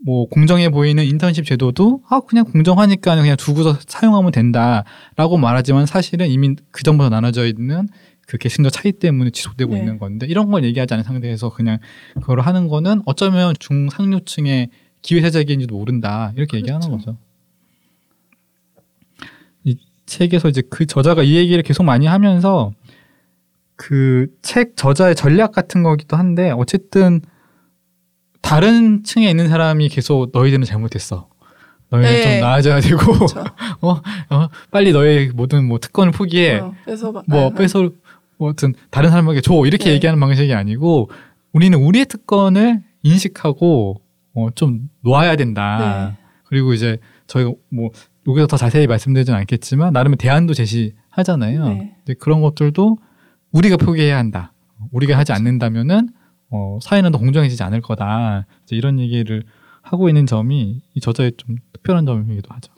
[0.05, 6.55] 뭐 공정해 보이는 인턴십 제도도 아 그냥 공정하니까 그냥 두고서 사용하면 된다라고 말하지만 사실은 이미
[6.70, 7.88] 그 전부터 나눠져 있는
[8.26, 9.80] 그 계층적 차이 때문에 지속되고 네.
[9.80, 11.78] 있는 건데 이런 걸 얘기하지 않은 상태에서 그냥
[12.16, 14.68] 그걸 하는 거는 어쩌면 중상류층의
[15.00, 17.07] 기회사적인지도 모른다 이렇게 얘기하는 그렇죠.
[17.07, 17.18] 거죠.
[19.64, 22.72] 이 책에서 이제 그 저자가 이 얘기를 계속 많이 하면서
[23.76, 27.20] 그 책 저자의 전략 같은 거기도 한데 어쨌든
[28.45, 31.28] 다른 층에 있는 사람이 계속 너희들은 잘못했어.
[31.88, 32.22] 너희는 네.
[32.22, 33.40] 좀 나아져야 되고 그렇죠.
[33.80, 36.59] 어, 어, 빨리 너의 모든 뭐 특권을 포기해.
[36.59, 37.22] 어, 뺏어 봐.
[37.26, 37.90] 뭐 아, 뺏어
[38.36, 39.92] 뭐 어떤 다른 사람에게 줘 이렇게 네.
[39.92, 41.11] 얘기하는 방식이 아니고
[41.53, 44.03] 우리는 우리의 특권을 인식하고
[44.34, 46.11] 어, 좀 놓아야 된다.
[46.11, 46.24] 네.
[46.45, 47.90] 그리고 이제 저희가 뭐
[48.28, 51.68] 여기서 더 자세히 말씀드리진 않겠지만 나름의 대안도 제시하잖아요.
[51.68, 51.95] 네.
[52.05, 52.99] 근데 그런 것들도
[53.53, 54.53] 우리가 표기해야 한다.
[54.92, 56.11] 우리가 하지 않는다면은
[56.55, 58.46] 어, 사회는 더 공정해지지 않을 거다.
[58.70, 59.42] 이런 얘기를
[59.82, 62.72] 하고 있는 점이 이 저자의 좀 특별한 점이기도 하죠.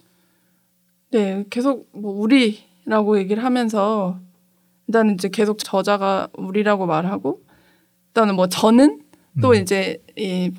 [1.13, 4.19] 네, 계속 뭐 우리라고 얘기를 하면서
[4.89, 7.43] 일단은 이제 계속 저자가 우리라고 말하고
[8.09, 9.03] 일단은 뭐 저는
[9.41, 9.55] 또 음.
[9.63, 10.51] 이제 이돼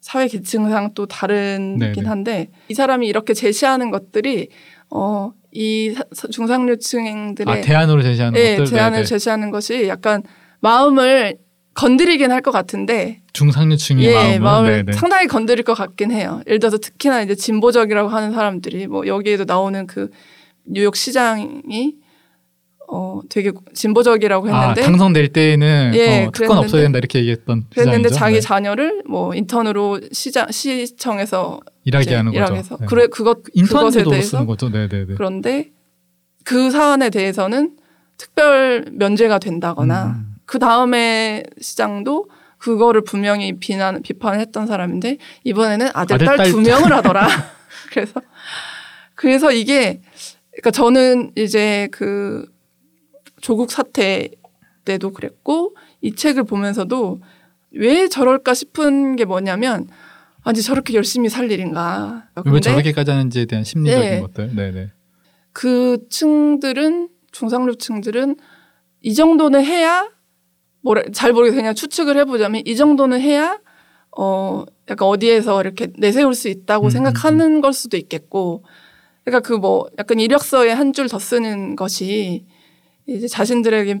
[0.00, 2.08] 사회 계층상 또 다른긴 네네.
[2.08, 4.48] 한데 이 사람이 이렇게 제시하는 것들이
[4.90, 5.94] 어 이
[6.30, 8.66] 중상류층들의 아 대안으로 제시하는 예, 것들.
[8.66, 9.04] 제안을 네네.
[9.04, 10.22] 제시하는 것이 약간
[10.60, 11.38] 마음을
[11.76, 14.96] 건드리긴 할 것 같은데 중상류층의 예, 마음을, 네네.
[14.96, 16.40] 상당히 건드릴 것 같긴 해요.
[16.46, 20.10] 예를 들어서 특히나 이제 진보적이라고 하는 사람들이 뭐 여기에도 나오는 그
[20.64, 21.94] 뉴욕 시장이
[22.88, 28.08] 어 되게 진보적이라고 아, 했는데 당선될 때에는 예, 어, 특권 없어야 된다 이렇게 얘기했던 그랬는데
[28.10, 28.14] 시장이죠.
[28.14, 28.40] 자기 네.
[28.40, 32.36] 자녀를 뭐 인턴으로 시장 시청에서 일하게 하는 거죠.
[32.54, 32.86] 일하게 네.
[32.86, 34.68] 그래 그것 인턴 그것에 제도로 대해서 쓰는 거죠.
[34.68, 35.14] 네네네.
[35.16, 35.72] 그런데
[36.44, 37.76] 그 사안에 대해서는
[38.18, 40.35] 특별 면제가 된다거나 음.
[40.46, 46.50] 그 다음에 시장도 그거를 분명히 비난 비판을 했던 사람인데 이번에는 아들 딸 딸.
[46.50, 47.28] 두 명을 하더라.
[47.90, 48.22] 그래서
[49.14, 50.00] 그래서 이게
[50.52, 52.46] 그러니까 저는 이제 그
[53.40, 54.30] 조국 사태
[54.84, 57.20] 때도 그랬고 이 책을 보면서도
[57.72, 59.88] 왜 저럴까 싶은 게 뭐냐면
[60.42, 62.28] 아니 저렇게 열심히 살 일인가.
[62.44, 64.20] 왜 저렇게까지 하는지에 대한 심리적인 네.
[64.20, 64.54] 것들.
[64.54, 64.90] 네네.
[65.52, 68.36] 그 층들은 중상류층들은
[69.02, 70.08] 이 정도는 해야
[70.86, 71.60] 뭐라 잘 모르겠어요.
[71.60, 73.58] 그냥 추측을 해보자면 이 정도는 해야
[74.16, 78.62] 어 약간 어디에서 이렇게 내세울 수 있다고 음, 생각하는 걸 수도 있겠고
[79.24, 82.44] 그러니까 그 뭐 약간 이력서에 한 줄 더 쓰는 것이
[83.06, 83.94] 이제 자신들에게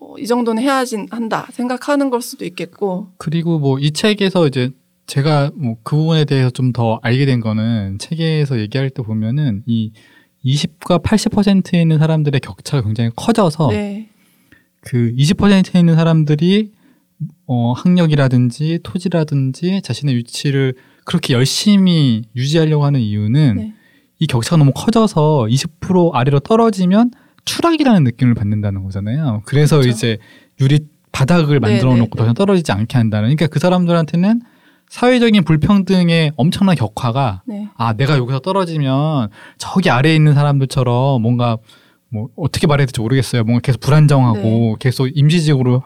[0.00, 3.08] 뭐 이 정도는 해야지 한다 생각하는 걸 수도 있겠고.
[3.18, 4.70] 그리고 뭐 이 책에서 이제
[5.06, 9.92] 제가 뭐 그 부분에 대해서 좀 더 알게 된 거는 책에서 얘기할 때 보면은 이
[10.44, 14.08] 20과 80%에 있는 사람들의 격차가 굉장히 커져서 네
[14.80, 16.72] 그 20%에 있는 사람들이
[17.46, 20.74] 어, 학력이라든지 토지라든지 자신의 위치를
[21.04, 23.74] 그렇게 열심히 유지하려고 하는 이유는 네.
[24.18, 27.10] 이 격차가 너무 커져서 20% 아래로 떨어지면
[27.44, 29.42] 추락이라는 느낌을 받는다는 거잖아요.
[29.46, 29.90] 그래서 그렇죠.
[29.90, 30.18] 이제
[30.60, 30.80] 유리
[31.12, 33.24] 바닥을 만들어 네, 놓고 네, 더 이상 떨어지지 않게 한다는.
[33.24, 34.42] 그러니까 그 사람들한테는
[34.88, 37.68] 사회적인 불평등의 엄청난 격화가 네.
[37.76, 41.56] 아 내가 여기서 떨어지면 저기 아래에 있는 사람들처럼 뭔가
[42.10, 43.44] 뭐 어떻게 말해야 될지 모르겠어요.
[43.44, 44.74] 뭔가 계속 불안정하고 네.
[44.80, 45.82] 계속 임시직으로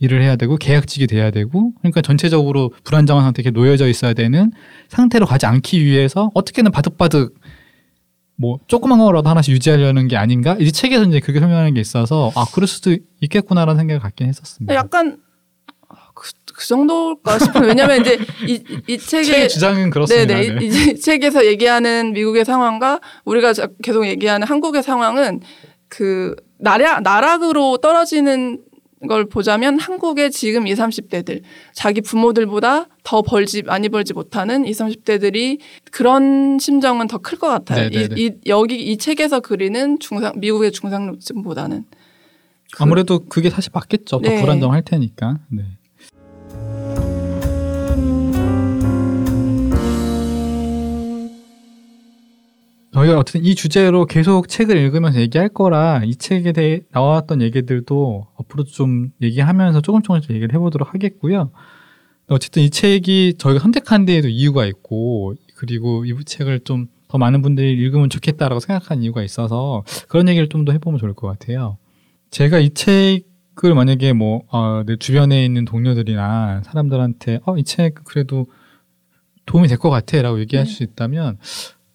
[0.00, 4.52] 일을 해야 되고 계약직이 돼야 되고 그러니까 전체적으로 불안정한 상태에 놓여져 있어야 되는
[4.88, 7.34] 상태로 가지 않기 위해서 어떻게든 바득바득
[8.36, 10.56] 뭐 조그만 거라도 하나씩 유지하려는 게 아닌가?
[10.60, 14.72] 이 책에서 이제 그렇게 설명하는 게 있어서 아 그럴 수도 있겠구나라는 생각을 갖긴 했었습니다.
[14.74, 15.18] 약간
[16.14, 17.66] 그, 그 정도일까 싶어요.
[17.68, 20.34] 왜냐면 이제 이, 이 책의 주장은 그렇습니다.
[20.34, 20.60] 네네.
[20.60, 20.64] 네.
[20.66, 25.40] 이, 이 책에서 얘기하는 미국의 상황과 우리가 자- 계속 얘기하는 한국의 상황은
[25.88, 28.62] 그 나락, 나락으로 떨어지는
[29.08, 35.60] 걸 보자면 한국의 지금 20, 30대들 자기 부모들보다 더 벌지 많이 벌지 못하는 20, 30대들이
[35.92, 37.88] 그런 심정은 더 클 것 같아요.
[37.92, 38.08] 이.
[38.16, 41.84] 이 여기 이 책에서 그리는 중상 미국의 중상층보다는
[42.72, 44.20] 그- 아무래도 그게 사실 맞겠죠.
[44.20, 44.40] 더 네.
[44.40, 45.38] 불안정할 테니까.
[45.48, 45.62] 네.
[52.98, 58.64] 저희가 어쨌든 이 주제로 계속 책을 읽으면서 얘기할 거라 이 책에 대해 나왔던 얘기들도 앞으로
[58.64, 61.50] 좀 얘기하면서 조금 조금씩 얘기를 해보도록 하겠고요.
[62.28, 67.72] 어쨌든 이 책이 저희가 선택한 데에도 이유가 있고 그리고 이 책을 좀 더 많은 분들이
[67.72, 71.78] 읽으면 좋겠다라고 생각한 이유가 있어서 그런 얘기를 좀 더 해보면 좋을 것 같아요.
[72.30, 78.44] 제가 이 책을 만약에 뭐, 어, 내 주변에 있는 동료들이나 사람들한테, 어, 이 책 그래도
[79.46, 80.70] 도움이 될 것 같아 라고 얘기할 네.
[80.70, 81.38] 수 있다면,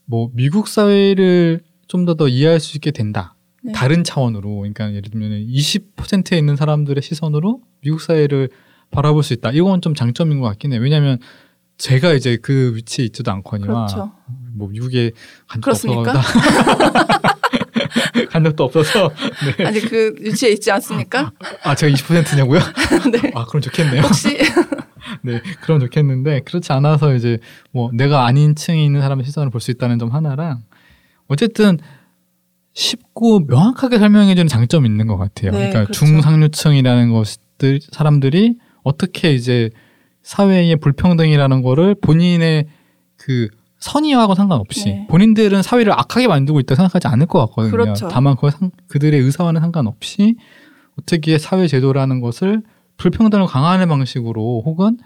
[0.05, 3.35] 뭐, 미국 사회를 좀더더 이해할 수 있게 된다.
[3.63, 3.71] 네.
[3.71, 8.49] 다른 차원으로, 그러니까 예를 들면 20%에 있는 사람들의 시선으로 미국 사회를
[8.91, 9.51] 바라볼 수 있다.
[9.51, 10.81] 이건 좀 장점인 것 같긴 해요.
[10.81, 11.19] 왜냐하면
[11.77, 14.11] 제가 이제 그 위치에 있지도 않거니와 그렇죠.
[14.53, 15.11] 뭐 미국에
[15.47, 16.19] 간 적도 그렇습니까?
[16.19, 17.19] 없어서
[18.33, 19.11] 간 적도 없어서
[19.57, 19.65] 네.
[19.65, 21.31] 아직 그 위치에 있지 않습니까?
[21.61, 22.59] 아 제가 20%냐고요?
[23.13, 23.31] 네.
[23.35, 24.01] 아 그럼 좋겠네요.
[24.01, 24.35] 혹시
[25.21, 27.37] 네, 그럼 좋겠는데 그렇지 않아서 이제
[27.71, 30.63] 뭐 내가 아닌 층에 있는 사람의 시선을 볼 수 있다는 점 하나랑
[31.27, 31.77] 어쨌든
[32.73, 35.51] 쉽고 명확하게 설명해주는 장점이 있는 것 같아요.
[35.51, 35.93] 네, 그러니까 그렇죠.
[35.93, 39.69] 중상류층이라는 것들 사람들이 어떻게 이제
[40.23, 42.65] 사회의 불평등이라는 거를 본인의
[43.17, 43.47] 그
[43.83, 45.07] 선의하고 상관없이 네.
[45.09, 47.71] 본인들은 사회를 악하게 만들고 있다 생각하지 않을 것 같거든요.
[47.71, 48.07] 그렇죠.
[48.07, 50.35] 다만 그 상- 그들의 의사와는 상관없이
[50.99, 52.61] 어떻게 사회 제도라는 것을
[52.97, 54.97] 불평등을 강화하는 방식으로 혹은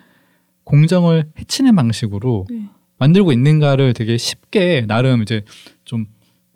[0.63, 2.65] 공정을 해치는 방식으로 네.
[2.99, 5.43] 만들고 있는가를 되게 쉽게 나름 이제
[5.85, 6.05] 좀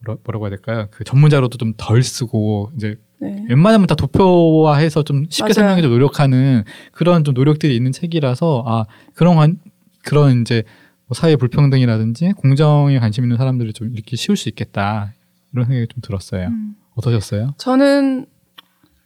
[0.05, 0.87] 뭐라, 뭐라고 해야 될까요?
[0.91, 3.45] 그 전문자로도 좀 덜 쓰고 이제 네.
[3.49, 5.53] 웬만하면 다 도표화해서 좀 쉽게.
[5.53, 9.57] 설명해서 노력하는 그런 좀 노력들이 있는 책이라서 아 그런 관-
[10.03, 10.63] 그런 이제
[11.11, 15.11] 뭐 사회 불평등이라든지 공정에 관심 있는 사람들이 좀 읽기 쉬울 수 있겠다
[15.51, 16.47] 이런 생각이 좀 들었어요.
[16.47, 16.77] 음.
[16.95, 17.53] 어떠셨어요?
[17.57, 18.25] 저는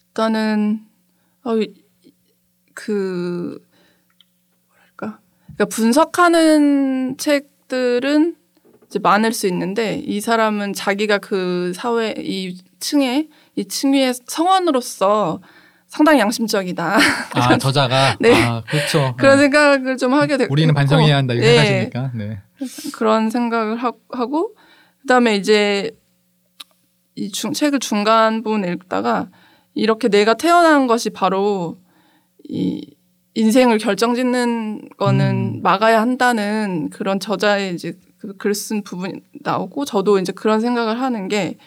[0.10, 0.86] 일단은
[1.43, 1.74] 어, 이-
[2.76, 3.60] 그
[4.68, 5.20] 뭐랄까
[5.56, 8.36] 그러니까 분석하는 책들은
[8.86, 15.41] 이제 많을 수 있는데 이 사람은 자기가 그 사회 이 층에 이 층위의 성원으로서
[15.88, 16.97] 상당히 양심적이다
[17.33, 18.33] 아 저자가 네.
[18.43, 19.15] 아 그렇죠.
[19.17, 19.38] 그런 어.
[19.38, 21.55] 생각을 좀 하게 됐고 우리는 반성해야 한다 이거 네.
[21.55, 22.41] 생각하시니까 네.
[22.93, 24.55] 그런 생각을 하, 하고
[25.01, 25.91] 그다음에 이제
[27.15, 29.29] 이 중, 책을 중간 부분 읽다가
[29.73, 31.77] 이렇게 내가 태어난 것이 바로
[32.43, 32.93] 이
[33.36, 35.61] 인생을 결정짓는 거는 음.
[35.61, 41.27] 막아야 한다는 그런 저자의 이제 그 글 쓴 부분이 나오고 저도 이제 그런 생각을 하는
[41.27, 41.57] 게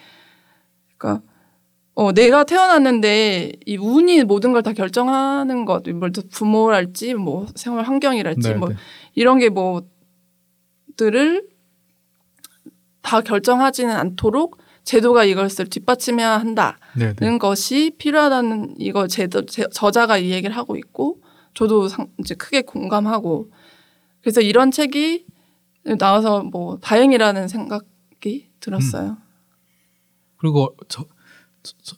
[0.96, 1.22] 그러니까
[2.00, 8.50] 어 내가 태어났는데 이 운이 모든 걸 다 결정하는 것, 뭐 부모랄지 뭐 생활 환경이랄지
[8.50, 8.76] 네, 뭐 네.
[9.14, 11.42] 이런 게 뭐들을
[13.02, 17.38] 다 결정하지는 않도록 제도가 이것을 뒷받침해야 한다는 네, 네.
[17.38, 21.20] 것이 필요하다는 이거 제도 제, 저자가 이 얘기를 하고 있고
[21.54, 23.50] 저도 상, 이제 크게 공감하고
[24.20, 25.26] 그래서 이런 책이
[25.98, 29.16] 나와서 뭐 다행이라는 생각이 들었어요.
[30.36, 31.17] 그리고 저, 저- 저-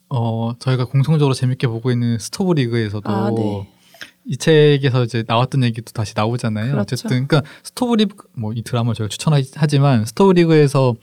[0.08, 3.68] 어 저희가 공통적으로 재밌게 보고 있는 스토브 리그에서도 아, 네.
[4.26, 6.72] 이 책에서 이제 나왔던 얘기도 다시 나오잖아요.
[6.72, 6.94] 그렇죠.
[6.94, 10.94] 어쨌든 그러니까 스토브 리그 뭐 이 드라마 저희가 추천하지만 스토브 리그에서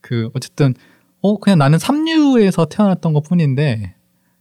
[0.00, 0.74] 그 어쨌든
[1.20, 3.94] 어 그냥 나는 삼류에서 태어났던 것뿐인데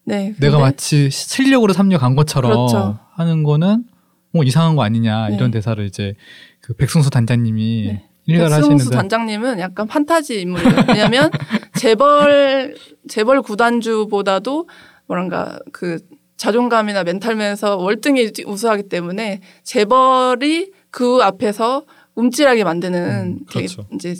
[0.05, 0.35] 네.
[0.39, 2.99] 내가 마치 실력으로 삼류 간 것처럼 그렇죠.
[3.15, 3.85] 하는 거는
[4.33, 5.35] 뭐 이상한 거 아니냐 네.
[5.35, 6.15] 이런 대사를 이제
[6.59, 8.09] 그 백승수 단장님이 네.
[8.27, 10.85] 백승수 하시는데 단장님은 약간 판타지 인물이에요.
[10.87, 11.29] 왜냐하면
[11.75, 12.75] 재벌
[13.07, 14.67] 재벌 구단주보다도
[15.07, 15.99] 뭐랄까 그
[16.37, 23.87] 자존감이나 멘탈 면에서 월등히 우수하기 때문에 재벌이 그 앞에서 움찔하게 만드는 음, 되게 그렇죠.
[23.93, 24.15] 이제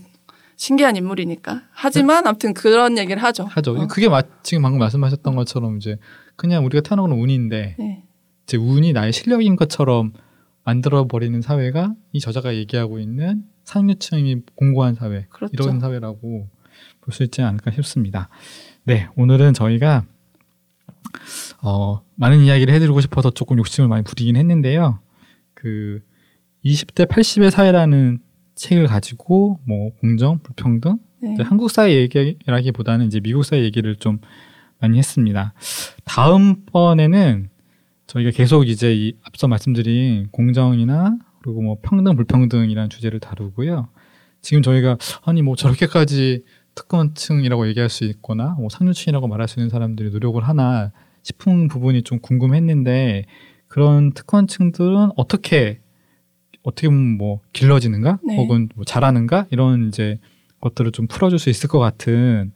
[0.55, 1.63] 신기한 인물이니까.
[1.71, 3.43] 하지만 아무튼 그런 얘기를 하죠.
[3.45, 3.73] 하죠.
[3.73, 3.87] 어.
[3.87, 5.97] 그게 마, 지금 방금 말씀하셨던 것처럼 이제
[6.35, 8.03] 그냥 우리가 태어난 건 운인데 네.
[8.43, 10.13] 이제 운이 나의 실력인 것처럼
[10.63, 15.51] 만들어 버리는 사회가 이 저자가 얘기하고 있는 상류층이 공고한 사회 그렇죠.
[15.53, 16.47] 이런 사회라고
[17.01, 18.29] 볼 수 있지 않을까 싶습니다.
[18.85, 20.05] 네, 오늘은 저희가
[21.61, 24.99] 어, 많은 이야기를 해드리고 싶어서 조금 욕심을 많이 부리긴 했는데요.
[25.53, 26.01] 그
[26.65, 28.19] 20대 80의 사회라는
[28.55, 31.35] 책을 가지고 뭐 공정, 불평등, 네.
[31.43, 34.19] 한국 사회 얘기라기보다는 이제 미국 사회 얘기를 좀
[34.79, 35.53] 많이 했습니다.
[36.03, 37.49] 다음 번에는
[38.07, 43.89] 저희가 계속 이제 이 앞서 말씀드린 공정이나 그리고 뭐 평등 불평등이라는 주제를 다루고요.
[44.41, 50.09] 지금 저희가 아니 뭐 저렇게까지 특권층이라고 얘기할 수 있거나 뭐 상류층이라고 말할 수 있는 사람들이
[50.09, 50.91] 노력을 하나
[51.21, 53.25] 싶은 부분이 좀 궁금했는데
[53.67, 55.79] 그런 특권층들은 어떻게
[56.63, 58.37] 어떻게 보면 뭐 길러지는가 네.
[58.37, 60.19] 혹은 뭐 잘하는가 이런 이제
[60.61, 62.53] 것들을 좀 풀어줄 수 있을 것 같은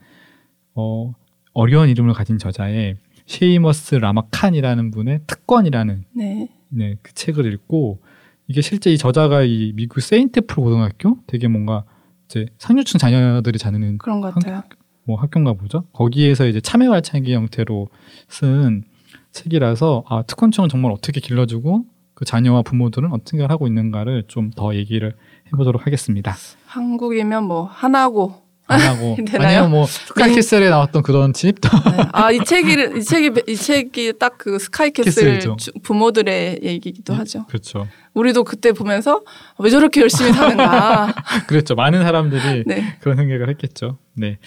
[0.75, 1.13] 어,
[1.53, 6.49] 어려운 이름을 가진 저자의 셰이머스 라만 칸이라는 분의 특권이라는 네.
[6.69, 8.01] 네, 그 책을 읽고
[8.47, 11.83] 이게 실제 이 저자가 이 미국 세인트풀 고등학교 되게 뭔가
[12.25, 14.63] 이제 상류층 자녀들이 자는 그런 것 같아요.
[15.03, 15.83] 뭐 학교인가 보죠.
[15.93, 17.87] 거기에서 이제 참여 발차기 형태로
[18.29, 18.83] 쓴
[19.31, 25.15] 책이라서 아 특권층은 정말 어떻게 길러주고 그 자녀와 부모들은 어떻게 하고 있는가를 좀 더 얘기를
[25.47, 26.35] 해보도록 하겠습니다.
[26.65, 29.47] 한국이면 뭐 하나고 안 하고 되나요?
[29.47, 31.69] 아니면 뭐 스카이캐슬에 나왔던 그런 집 네.
[32.11, 35.39] 아이 책이 이 책이 이 책이 딱 그 스카이캐슬.
[35.57, 37.19] 주- 부모들의 얘기기도 네.
[37.19, 37.45] 하죠.
[37.47, 37.87] 그렇죠.
[38.13, 39.21] 우리도 그때 보면서
[39.59, 41.13] 왜 저렇게 열심히 사는가.
[41.47, 41.75] 그렇죠.
[41.75, 42.97] 많은 사람들이 네.
[42.99, 43.97] 그런 생각을 했겠죠.
[44.13, 44.37] 네.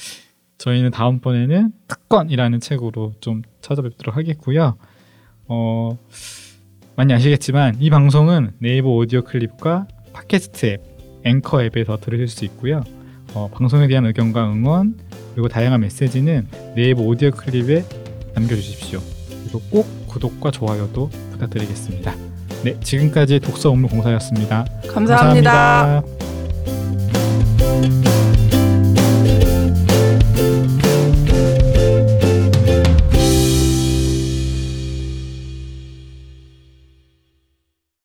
[0.59, 4.77] 저희는 다음번에는 특권이라는 책으로 좀 찾아뵙도록 하겠고요.
[5.49, 5.99] 어,
[6.97, 10.83] 많이 아시겠지만 이 방송은 네이버 오디오 클립과 팟캐스트 앱,
[11.25, 12.85] 앵커 앱에서 들으실 수 있고요.
[13.35, 14.95] 어, 방송에 대한 의견과 응원
[15.35, 17.85] 그리고 다양한 메시지는 네이버 오디오 클립에
[18.35, 19.01] 남겨주십시오.
[19.43, 22.15] 그리고 꼭 구독과 좋아요도 부탁드리겠습니다.
[22.65, 24.67] 네, 지금까지 독서 업무 공사였습니다.
[24.89, 26.03] 감사합니다.
[26.03, 28.20] 감사합니다.